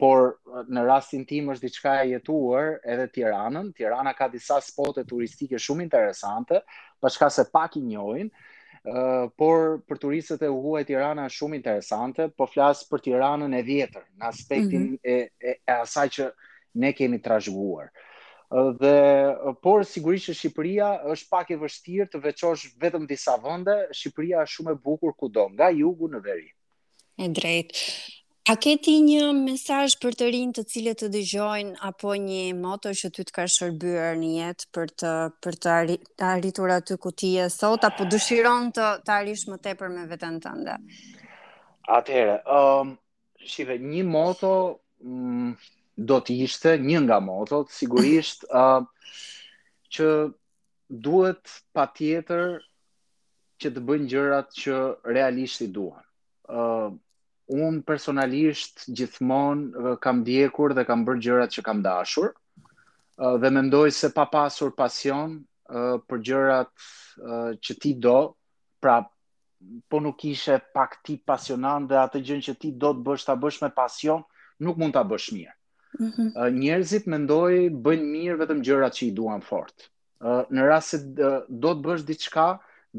por 0.00 0.36
në 0.70 0.84
rastin 0.86 1.24
tim 1.26 1.50
është 1.52 1.66
diçka 1.68 1.94
e 2.04 2.10
jetuar 2.12 2.76
edhe 2.86 3.08
Tiranën. 3.10 3.72
Tirana 3.76 4.12
ka 4.14 4.28
disa 4.32 4.60
spotet 4.62 5.08
turistike 5.10 5.58
shumë 5.58 5.82
interesante, 5.88 6.62
pa 7.00 7.10
çka 7.12 7.30
se 7.32 7.48
pak 7.52 7.76
i 7.80 7.82
njohin, 7.82 8.30
por 9.36 9.80
për 9.90 10.00
turistët 10.04 10.46
e 10.46 10.52
huaj 10.54 10.84
Tirana 10.86 11.26
është 11.26 11.40
shumë 11.40 11.58
interesante, 11.58 12.28
po 12.36 12.46
flas 12.46 12.84
për 12.90 13.02
Tiranën 13.08 13.58
e 13.58 13.62
vjetër, 13.66 14.04
në 14.14 14.28
aspektin 14.30 14.86
mm 14.86 14.94
-hmm. 14.98 15.00
e, 15.02 15.30
e, 15.42 15.50
e 15.66 15.78
asaj 15.82 16.08
që 16.18 16.30
ne 16.86 16.92
kemi 16.94 17.18
trashëguar 17.24 17.90
dhe 18.50 19.54
por 19.62 19.84
sigurisht 19.84 20.30
Shqipëria 20.30 20.90
është 21.12 21.28
pak 21.30 21.48
e 21.50 21.56
vështirë 21.62 22.06
të 22.12 22.20
veçosh 22.28 22.66
vetëm 22.82 23.06
disa 23.10 23.34
vende, 23.42 23.74
Shqipëria 23.92 24.44
është 24.46 24.54
shumë 24.56 24.74
e 24.76 24.80
bukur 24.86 25.14
kudo, 25.18 25.48
nga 25.54 25.70
jugu 25.74 26.08
në 26.12 26.20
veri. 26.24 26.48
E 27.18 27.26
drejtë. 27.28 27.82
A 28.46 28.54
ke 28.62 28.76
një 28.78 29.32
mesazh 29.40 29.96
për 29.98 30.14
të 30.20 30.26
rinë 30.30 30.54
të 30.54 30.62
cilët 30.70 31.00
të 31.02 31.06
dëgjojnë 31.16 31.72
apo 31.88 32.12
një 32.22 32.42
moto 32.54 32.92
që 32.94 33.08
ty 33.16 33.24
të 33.26 33.34
ka 33.34 33.46
shërbyer 33.50 34.14
në 34.20 34.28
jetë 34.38 34.68
për 34.76 34.92
të 35.02 35.14
për 35.42 35.54
të, 35.64 35.72
arritur 36.28 36.70
aty 36.76 36.94
ku 37.02 37.10
ti 37.10 37.32
sot 37.50 37.82
apo 37.88 38.06
dëshiron 38.06 38.70
të 38.76 38.84
të 39.02 39.16
arrish 39.18 39.48
më 39.50 39.58
tepër 39.66 39.90
me 39.96 40.06
veten 40.12 40.38
tënde? 40.46 40.78
Atëherë, 41.98 42.38
ëm 42.46 42.86
um, 42.86 42.94
shive 43.56 43.80
një 43.82 44.04
moto 44.14 44.52
um, 45.02 45.50
do 45.96 46.16
të 46.20 46.34
ishte 46.44 46.76
një 46.78 46.98
nga 47.06 47.20
motot, 47.24 47.70
sigurisht 47.72 48.44
uh, 48.52 48.84
që 49.92 50.08
duhet 51.06 51.50
pa 51.72 51.86
tjetër 51.96 52.58
që 53.60 53.70
të 53.72 53.82
bëjnë 53.88 54.10
gjërat 54.12 54.52
që 54.60 54.76
realisht 55.08 55.62
i 55.64 55.70
duan. 55.72 56.04
Uh, 56.44 56.92
unë 57.48 57.80
personalisht 57.88 58.84
gjithmonë 58.92 59.72
uh, 59.72 59.94
kam 59.98 60.20
djekur 60.26 60.76
dhe 60.76 60.84
kam 60.84 61.06
bërë 61.08 61.24
gjërat 61.26 61.56
që 61.56 61.64
kam 61.66 61.80
dashur 61.82 62.30
uh, 63.16 63.36
dhe 63.40 63.50
mendoj 63.50 63.88
se 63.96 64.12
pa 64.14 64.24
pasur 64.30 64.74
pasion 64.76 65.40
uh, 65.72 65.96
për 66.08 66.22
gjërat 66.28 66.72
uh, 67.24 67.50
që 67.56 67.78
ti 67.82 67.96
do, 67.98 68.18
pra 68.82 69.00
po 69.88 69.98
nuk 70.04 70.20
ishe 70.28 70.58
pak 70.76 71.00
ti 71.06 71.16
pasionan 71.26 71.88
dhe 71.88 71.96
atë 72.04 72.20
gjën 72.22 72.44
që 72.50 72.54
ti 72.60 72.74
do 72.76 72.92
të 72.92 73.02
bësh, 73.08 73.24
ta 73.26 73.34
bësh 73.34 73.62
me 73.64 73.72
pasion, 73.74 74.20
nuk 74.60 74.76
mund 74.76 74.92
ta 74.94 75.02
bësh 75.02 75.32
mirë. 75.32 75.55
Mm 75.96 76.32
Njerëzit 76.58 77.06
mendoj 77.08 77.68
bëjnë 77.84 78.06
mirë 78.06 78.34
vetëm 78.42 78.58
gjërat 78.66 78.96
që 78.98 79.02
i 79.06 79.12
duan 79.16 79.40
fort. 79.44 79.86
Në 80.56 80.66
rast 80.68 80.92
se 80.92 80.98
do 81.08 81.70
të 81.70 81.82
bësh 81.86 82.02
diçka, 82.10 82.44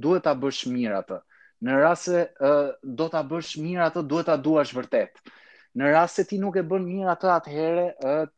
duhet 0.06 0.26
ta 0.28 0.34
bësh 0.44 0.64
mirë 0.74 0.96
atë. 1.02 1.20
Në 1.68 1.76
rast 1.84 2.10
se 2.10 2.24
do 3.02 3.08
ta 3.14 3.22
bësh 3.34 3.52
mirë 3.66 3.86
atë, 3.90 4.02
duhet 4.14 4.30
ta 4.32 4.38
duash 4.48 4.74
vërtet. 4.80 5.22
Në 5.78 5.92
rast 5.94 6.18
se 6.18 6.26
ti 6.32 6.40
nuk 6.42 6.58
e 6.58 6.66
bën 6.72 6.88
mirë 6.90 7.12
atë 7.14 7.32
atëherë, 7.36 7.86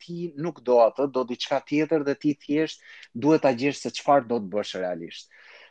ti 0.04 0.18
nuk 0.46 0.60
do 0.68 0.76
atë, 0.84 1.08
do 1.16 1.24
diçka 1.32 1.62
tjetër 1.70 2.04
dhe 2.10 2.18
ti 2.24 2.34
thjesht 2.44 2.84
duhet 3.14 3.46
ta 3.46 3.54
djesh 3.56 3.80
se 3.86 3.94
çfarë 3.96 4.28
do 4.34 4.42
të 4.42 4.50
bësh 4.58 4.76
realisht. 4.82 5.30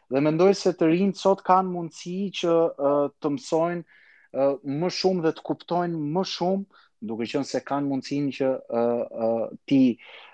Dhe 0.09 0.23
mendoj 0.25 0.53
se 0.63 0.73
të 0.79 0.89
rinjt 0.95 1.21
sot 1.21 1.45
kanë 1.49 1.69
mundësi 1.69 2.19
që 2.41 2.57
të 3.21 3.33
mësojnë 3.37 4.49
më 4.81 4.93
shumë 4.97 5.25
dhe 5.27 5.35
të 5.37 5.43
kuptojnë 5.51 6.03
më 6.17 6.25
shumë 6.33 6.85
duke 7.01 7.25
qënë 7.31 7.47
se 7.47 7.61
kanë 7.65 7.87
mundësin 7.87 8.29
që 8.35 8.47
uh, 8.49 9.03
uh, 9.27 9.43
ti, 9.67 9.79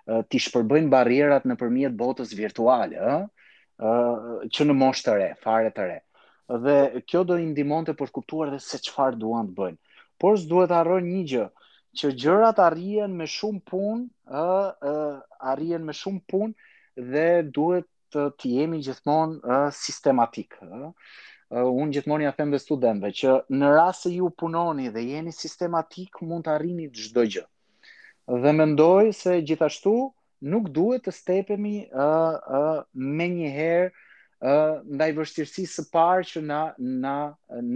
uh, 0.10 0.22
ti 0.30 0.40
shpërbëjnë 0.48 0.92
barierat 0.94 1.46
në 1.48 1.58
përmijet 1.62 1.96
botës 2.00 2.34
virtuale, 2.38 2.98
uh, 2.98 3.50
uh, 3.78 4.44
që 4.56 4.66
në 4.70 4.78
moshtë 4.82 5.10
të 5.12 5.18
re, 5.20 5.30
fare 5.46 5.74
të 5.76 5.88
re. 5.92 6.00
Dhe 6.66 6.78
kjo 7.10 7.24
do 7.26 7.40
i 7.42 7.46
ndimon 7.48 7.86
të 7.88 7.96
përkuptuar 7.98 8.52
dhe 8.54 8.60
se 8.62 8.78
qëfar 8.88 9.16
duan 9.18 9.48
të 9.50 9.56
bëjnë. 9.60 9.80
Por 10.22 10.38
së 10.40 10.50
duhet 10.52 10.74
arroj 10.78 11.00
një 11.06 11.24
gjë, 11.32 11.46
që 11.98 12.12
gjërat 12.24 12.60
arrien 12.66 13.14
me 13.22 13.26
shumë 13.30 13.62
pun, 13.70 14.04
uh, 14.30 14.76
uh, 14.92 15.16
arrien 15.54 15.86
me 15.86 15.94
shumë 15.96 16.22
pun, 16.32 16.54
dhe 16.98 17.28
duhet 17.56 17.88
të 18.16 18.50
jemi 18.58 18.80
gjithmonë 18.84 19.60
sistematikë. 19.76 20.92
Unë 21.56 21.96
gjithmonë 21.98 22.26
ja 22.28 22.34
themve 22.36 22.58
studentëve 22.62 23.12
që 23.20 23.34
në 23.54 23.74
rast 23.76 24.08
se 24.08 24.14
ju 24.16 24.32
punoni 24.40 24.90
dhe 24.94 25.04
jeni 25.12 25.34
sistematik 25.36 26.22
mund 26.22 26.48
të 26.48 26.56
arrini 26.56 26.88
çdo 26.92 27.26
gjë. 27.36 27.46
Dhe 28.46 28.54
mendoj 28.58 29.12
se 29.14 29.38
gjithashtu 29.46 29.94
nuk 30.52 30.72
duhet 30.74 31.06
të 31.06 31.14
stepemi 31.14 31.76
ë 31.92 32.08
ë 32.60 32.66
me 32.98 33.28
një 33.36 33.52
herë 33.54 33.92
ë 34.46 34.56
ndaj 34.96 35.12
vështirsisë 35.20 35.80
së 35.80 35.86
parë 35.94 36.26
që 36.32 36.42
na 36.50 36.62
na 37.06 37.16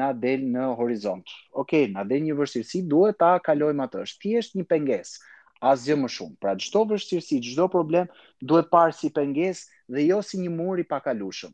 na 0.01 0.09
del 0.25 0.43
në 0.55 0.71
horizont. 0.79 1.27
Okej, 1.53 1.91
na 1.93 2.03
del 2.03 2.25
një 2.25 2.39
vështirësi 2.41 2.83
duhet 2.91 3.19
ta 3.21 3.35
kalojmë 3.45 3.85
atë. 3.85 4.01
Është 4.07 4.23
thjesht 4.25 4.57
një 4.57 4.65
pengesë 4.73 5.21
asgjë 5.67 5.95
më 6.01 6.09
shumë. 6.15 6.35
Pra 6.43 6.53
çdo 6.63 6.81
vështirësi, 6.89 7.39
çdo 7.51 7.65
problem 7.73 8.07
duhet 8.47 8.69
parë 8.71 8.95
si 8.99 9.09
pengesë 9.17 9.65
dhe 9.95 10.05
jo 10.07 10.21
si 10.23 10.39
një 10.41 10.51
mur 10.53 10.79
i 10.83 10.87
pakalueshëm, 10.91 11.51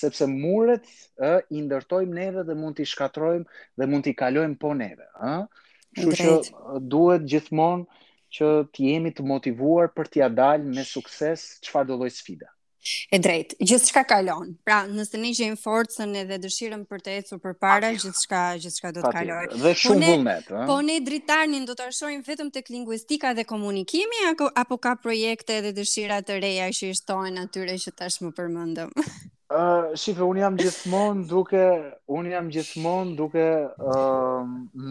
sepse 0.00 0.28
muret 0.32 0.84
ë 1.28 1.32
i 1.56 1.62
ndërtojmë 1.68 2.14
neve 2.18 2.44
dhe 2.50 2.56
mund 2.60 2.76
t'i 2.78 2.86
shkatrojmë 2.88 3.44
dhe 3.80 3.88
mund 3.92 4.06
t'i 4.08 4.16
kalojmë 4.22 4.58
po 4.64 4.74
neve, 4.82 5.08
ë. 5.30 5.36
Kështu 5.96 6.16
që 6.18 6.82
duhet 6.94 7.24
gjithmonë 7.24 8.02
që 8.36 8.52
të 8.74 8.88
jemi 8.90 9.14
të 9.16 9.24
motivuar 9.32 9.92
për 9.96 10.12
t'ia 10.12 10.28
dalë 10.40 10.68
me 10.76 10.84
sukses 10.84 11.48
çfarëdo 11.64 11.96
lloj 12.02 12.12
sfide. 12.18 12.50
E 13.10 13.18
drejtë, 13.22 13.56
gjithë 13.66 13.88
shka 13.90 14.02
kalon. 14.10 14.52
Pra, 14.66 14.80
nëse 14.88 15.18
ne 15.20 15.32
gjenë 15.36 15.58
forcën 15.62 16.12
edhe 16.22 16.36
dëshirën 16.44 16.84
për 16.90 17.02
të 17.06 17.14
ecu 17.20 17.38
për 17.42 17.56
para, 17.64 17.90
gjithë 17.98 18.20
shka, 18.22 18.42
gjithë 18.64 18.78
shka 18.78 18.92
do 18.98 19.04
të 19.06 19.12
kalon. 19.18 19.54
Dhe 19.56 19.72
po 19.74 19.80
shumë 19.84 20.40
po 20.50 20.60
Po 20.70 20.76
ne 20.86 20.98
dritarnin 21.08 21.66
do 21.68 21.74
të 21.80 21.88
arshojnë 21.90 22.24
vetëm 22.30 22.50
të 22.54 22.62
klinguistika 22.68 23.32
dhe 23.40 23.46
komunikimi, 23.50 24.22
ako, 24.32 24.50
apo 24.64 24.78
ka 24.88 24.94
projekte 25.02 25.58
dhe 25.66 25.74
dëshirat 25.80 26.28
të 26.30 26.38
reja 26.46 26.68
që 26.78 26.92
i 26.92 26.98
shtojnë 27.02 27.46
atyre 27.48 27.76
që 27.86 27.96
tash 27.98 28.20
më 28.22 28.32
përmëndëm? 28.38 28.94
Uh, 29.56 29.86
shife, 30.00 30.22
unë 30.26 30.42
jam 30.44 30.56
gjithmonë 30.58 31.26
duke, 31.30 31.66
unë 32.18 32.32
jam 32.36 32.48
gjithmonë 32.54 33.14
duke 33.18 33.46
uh, 33.66 34.42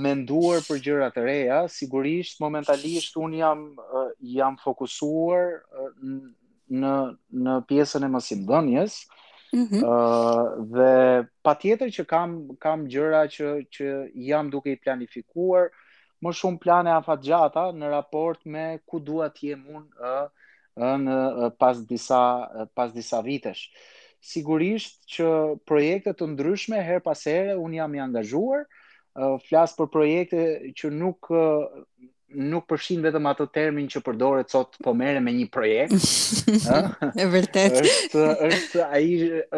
menduar 0.07 0.63
për 0.67 0.83
gjërat 0.87 1.15
të 1.15 1.25
reja, 1.29 1.59
sigurisht, 1.79 2.39
momentalisht, 2.43 3.15
unë 3.23 3.43
jam, 3.43 3.65
uh, 3.83 4.09
jam 4.35 4.55
fokusuar 4.63 5.61
uh, 5.61 5.93
në 6.73 6.91
në 7.29 7.59
pjesën 7.69 8.03
e 8.03 8.09
mosindhënjes. 8.09 8.99
Mm 9.55 9.67
-hmm. 9.69 9.81
ë 9.81 10.69
dhe 10.73 11.25
patjetër 11.45 11.87
që 11.95 12.05
kam 12.09 12.31
kam 12.59 12.87
gjëra 12.89 13.25
që 13.29 13.49
që 13.75 13.89
jam 14.25 14.49
duke 14.49 14.71
i 14.73 14.79
planifikuar 14.81 15.69
më 16.25 16.31
shumë 16.33 16.59
plane 16.63 16.91
afatgjata 16.95 17.67
në 17.75 17.89
raport 17.91 18.39
me 18.45 18.79
ku 18.89 18.99
dua 18.99 19.29
të 19.29 19.41
jem 19.51 19.63
unë 19.77 20.15
ë 20.77 20.93
në 21.05 21.19
pas 21.59 21.77
disa 21.87 22.21
pas 22.75 22.91
disa 22.93 23.21
vitesh. 23.21 23.69
Sigurisht 24.25 25.05
që 25.05 25.59
projekte 25.69 26.13
të 26.13 26.27
ndryshme 26.33 26.79
her 26.81 26.99
pas 27.05 27.21
here 27.27 27.55
un 27.57 27.73
jam 27.73 27.93
i 27.95 27.99
angazhuar, 27.99 28.63
flas 29.47 29.75
për 29.77 29.87
projekte 29.93 30.41
që 30.75 30.89
nuk 30.91 31.29
nuk 32.33 32.65
përfshin 32.69 33.03
vetëm 33.05 33.27
atë 33.29 33.45
termin 33.53 33.87
që 33.91 34.01
përdoret 34.05 34.49
sot 34.51 34.75
po 34.83 34.93
merrem 34.97 35.23
me 35.29 35.33
një 35.35 35.47
projekt. 35.53 35.95
Ë? 35.95 36.79
e 37.21 37.27
vërtet. 37.31 37.77
është 37.81 38.25
është 38.49 38.85
ai 38.89 39.07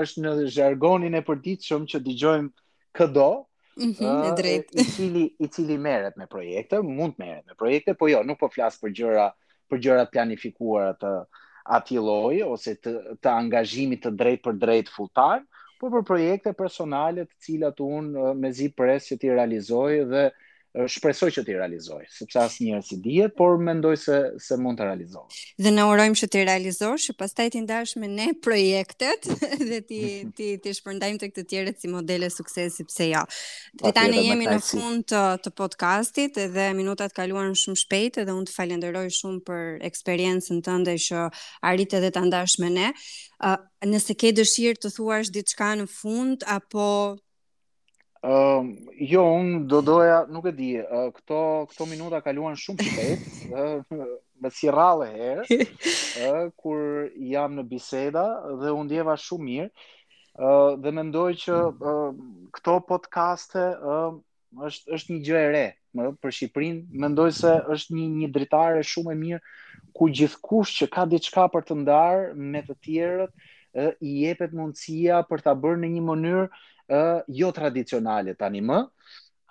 është 0.03 0.23
në 0.25 0.33
jargonin 0.57 1.15
e 1.19 1.23
përditshëm 1.29 1.85
që 1.93 2.01
dëgjojmë 2.07 2.51
këdo. 2.99 3.29
Mhm, 3.77 4.11
e 4.27 4.29
drejt. 4.39 4.71
I 4.81 4.87
cili 4.93 5.25
i 5.39 5.49
cili 5.53 5.77
merret 5.79 6.17
me 6.19 6.25
projekte, 6.29 6.79
mund 6.83 7.13
merret 7.21 7.45
me 7.45 7.55
projekte, 7.57 7.93
po 7.97 8.09
jo, 8.11 8.23
nuk 8.27 8.39
po 8.41 8.49
flas 8.51 8.79
për 8.81 8.95
gjëra 8.99 9.27
për 9.69 9.79
gjëra 9.83 10.07
planifikuara 10.11 10.93
të 10.95 11.09
atij 11.77 11.99
lloji 11.99 12.41
ose 12.47 12.73
të 12.83 12.93
të 13.23 13.29
angazhimit 13.31 14.01
të 14.05 14.11
drejtë 14.19 14.43
për 14.47 14.57
drejt 14.61 14.91
full 14.93 15.09
time, 15.19 15.43
por 15.79 15.91
për 15.93 16.03
projekte 16.09 16.53
personale 16.57 17.27
të 17.27 17.37
cilat 17.47 17.79
un 17.83 18.07
mezi 18.39 18.69
pres 18.73 19.09
që 19.11 19.17
ti 19.21 19.33
realizoj 19.33 19.91
dhe 20.13 20.27
shpresoj 20.87 21.29
që 21.33 21.41
t'i 21.45 21.53
realizoj, 21.55 22.01
sepse 22.11 22.37
asë 22.41 22.65
njërë 22.67 22.85
si 22.85 22.97
dihet, 23.01 23.33
por 23.39 23.55
mendoj 23.63 23.93
se, 23.97 24.17
se 24.41 24.57
mund 24.61 24.77
të 24.77 24.85
realizoj. 24.85 25.23
Dhe 25.63 25.71
në 25.73 25.85
urojmë 25.89 26.17
që 26.21 26.27
t'i 26.33 26.41
realizosh, 26.45 27.05
që 27.09 27.15
pas 27.17 27.33
taj 27.33 27.47
t'i 27.53 27.61
ndash 27.63 27.95
me 28.01 28.09
ne 28.11 28.27
projektet 28.45 29.25
dhe 29.69 29.79
t'i, 29.87 30.01
t'i, 30.37 30.49
t'i 30.61 30.73
shpërndajmë 30.77 31.21
të 31.23 31.29
këtë 31.31 31.45
tjerët 31.53 31.79
si 31.81 31.89
modele 31.89 32.29
suksesi 32.33 32.85
pse 32.91 33.07
ja. 33.13 33.23
Jo. 33.23 33.77
Dhe 33.87 33.93
ta 33.97 34.05
ne 34.11 34.21
jemi 34.27 34.49
në 34.51 34.57
fund 34.67 35.07
të, 35.09 35.23
të 35.47 35.55
podcastit 35.57 36.37
dhe 36.53 36.67
minutat 36.77 37.15
kaluan 37.17 37.55
shumë 37.57 37.81
shpejt 37.85 38.21
dhe 38.27 38.35
unë 38.37 38.49
të 38.51 38.57
falenderoj 38.59 39.05
shumë 39.17 39.45
për 39.49 39.63
eksperiencën 39.89 40.61
të 40.65 40.77
ndaj 40.83 40.97
që 41.07 41.25
arrit 41.71 41.95
edhe 41.97 42.11
ndash 42.27 42.59
me 42.61 42.73
ne. 42.73 42.91
Uh, 43.37 43.55
nëse 43.85 44.13
ke 44.19 44.31
dëshirë 44.35 44.81
të 44.83 44.91
thuash 44.95 45.31
diçka 45.35 45.71
në 45.79 45.87
fund 45.93 46.45
apo 46.49 46.91
Um, 48.25 48.71
jo, 48.97 49.21
unë 49.37 49.65
do 49.69 49.79
doja, 49.85 50.23
nuk 50.31 50.47
e 50.49 50.53
di, 50.57 50.71
uh, 50.81 51.09
këto, 51.13 51.39
këto 51.69 51.85
minuta 51.85 52.17
kaluan 52.25 52.55
shumë 52.57 52.85
shpejt, 52.87 53.25
uh, 53.53 54.05
me 54.41 54.49
si 54.53 54.71
rale 54.73 55.05
herë, 55.11 55.43
uh, 55.45 56.39
kur 56.59 57.11
jam 57.21 57.53
në 57.59 57.67
biseda 57.69 58.23
dhe 58.63 58.71
unë 58.73 58.89
djeva 58.89 59.13
shumë 59.21 59.45
mirë, 59.49 59.67
uh, 59.69 60.71
dhe 60.81 60.93
mendoj 60.97 61.27
që 61.43 61.59
uh, 61.61 62.07
këto 62.57 62.77
podcaste 62.89 63.65
uh, 63.77 64.15
është, 64.65 64.95
është 64.97 65.13
një 65.13 65.21
gjë 65.29 65.41
e 65.43 65.51
re 65.53 65.65
më, 65.97 66.07
për 66.23 66.33
Shqiprin, 66.39 66.79
mendoj 67.05 67.27
se 67.43 67.51
është 67.77 67.99
një, 67.99 68.07
një 68.23 68.31
dritare 68.39 68.81
shumë 68.93 69.13
e 69.13 69.19
mirë, 69.21 69.43
ku 69.97 70.09
gjithkush 70.13 70.73
që 70.81 70.89
ka 70.95 71.05
diçka 71.11 71.45
për 71.53 71.69
të 71.69 71.77
ndarë 71.83 72.25
me 72.33 72.63
të 72.65 72.77
tjerët, 72.87 73.49
i 74.01 74.11
jepet 74.23 74.53
mundësia 74.57 75.19
për 75.29 75.41
ta 75.45 75.51
bërë 75.61 75.79
në 75.83 75.89
një 75.95 76.01
mënyrë 76.05 76.45
uh, 76.87 77.21
jo 77.35 77.51
tradicionale 77.51 78.35
tani 78.37 78.61
më, 78.65 78.81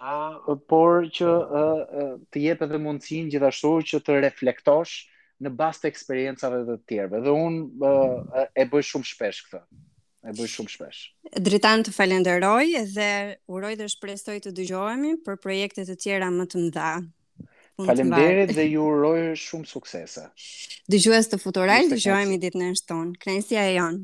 uh, 0.01 0.55
por 0.71 1.07
që 1.17 1.27
uh, 1.27 2.15
të 2.33 2.45
jep 2.49 2.65
edhe 2.67 2.81
mundësinë 2.83 3.33
gjithashtu 3.37 3.75
që 3.93 4.03
të 4.07 4.19
reflektosh 4.27 4.99
në 5.45 5.53
bazë 5.57 5.83
të 5.85 5.91
eksperiencave 5.93 6.63
të 6.71 6.77
tjerëve. 6.89 7.21
Dhe 7.27 7.35
unë 7.35 7.91
uh, 7.91 8.47
e 8.57 8.67
bëj 8.73 8.87
shumë 8.93 9.11
shpesh 9.15 9.43
këtë 9.51 9.85
e 10.27 10.33
bëj 10.35 10.47
shumë 10.51 10.73
shpesh. 10.73 11.01
Dritan 11.47 11.85
të 11.87 11.93
falenderoj 11.95 12.87
dhe 12.97 13.11
uroj 13.55 13.77
dhe 13.79 13.87
shpresoj 13.93 14.41
të 14.43 14.51
dëgjohemi 14.59 15.13
për 15.27 15.37
projekte 15.43 15.85
të 15.87 15.95
tjera 16.03 16.33
më 16.35 16.49
të 16.51 16.63
mëdha. 16.65 16.95
Faleminderit 17.87 18.55
dhe 18.57 18.65
ju 18.73 18.87
uroj 18.89 19.19
shumë 19.37 19.69
suksese. 19.69 20.25
Dëgjues 20.91 21.29
të 21.31 21.39
futural, 21.43 21.93
dëgjohemi 21.93 22.41
ditën 22.43 22.67
e 22.73 22.73
shtunë. 22.81 23.21
Krenësia 23.23 23.69
e 23.71 23.77
jon. 23.79 24.01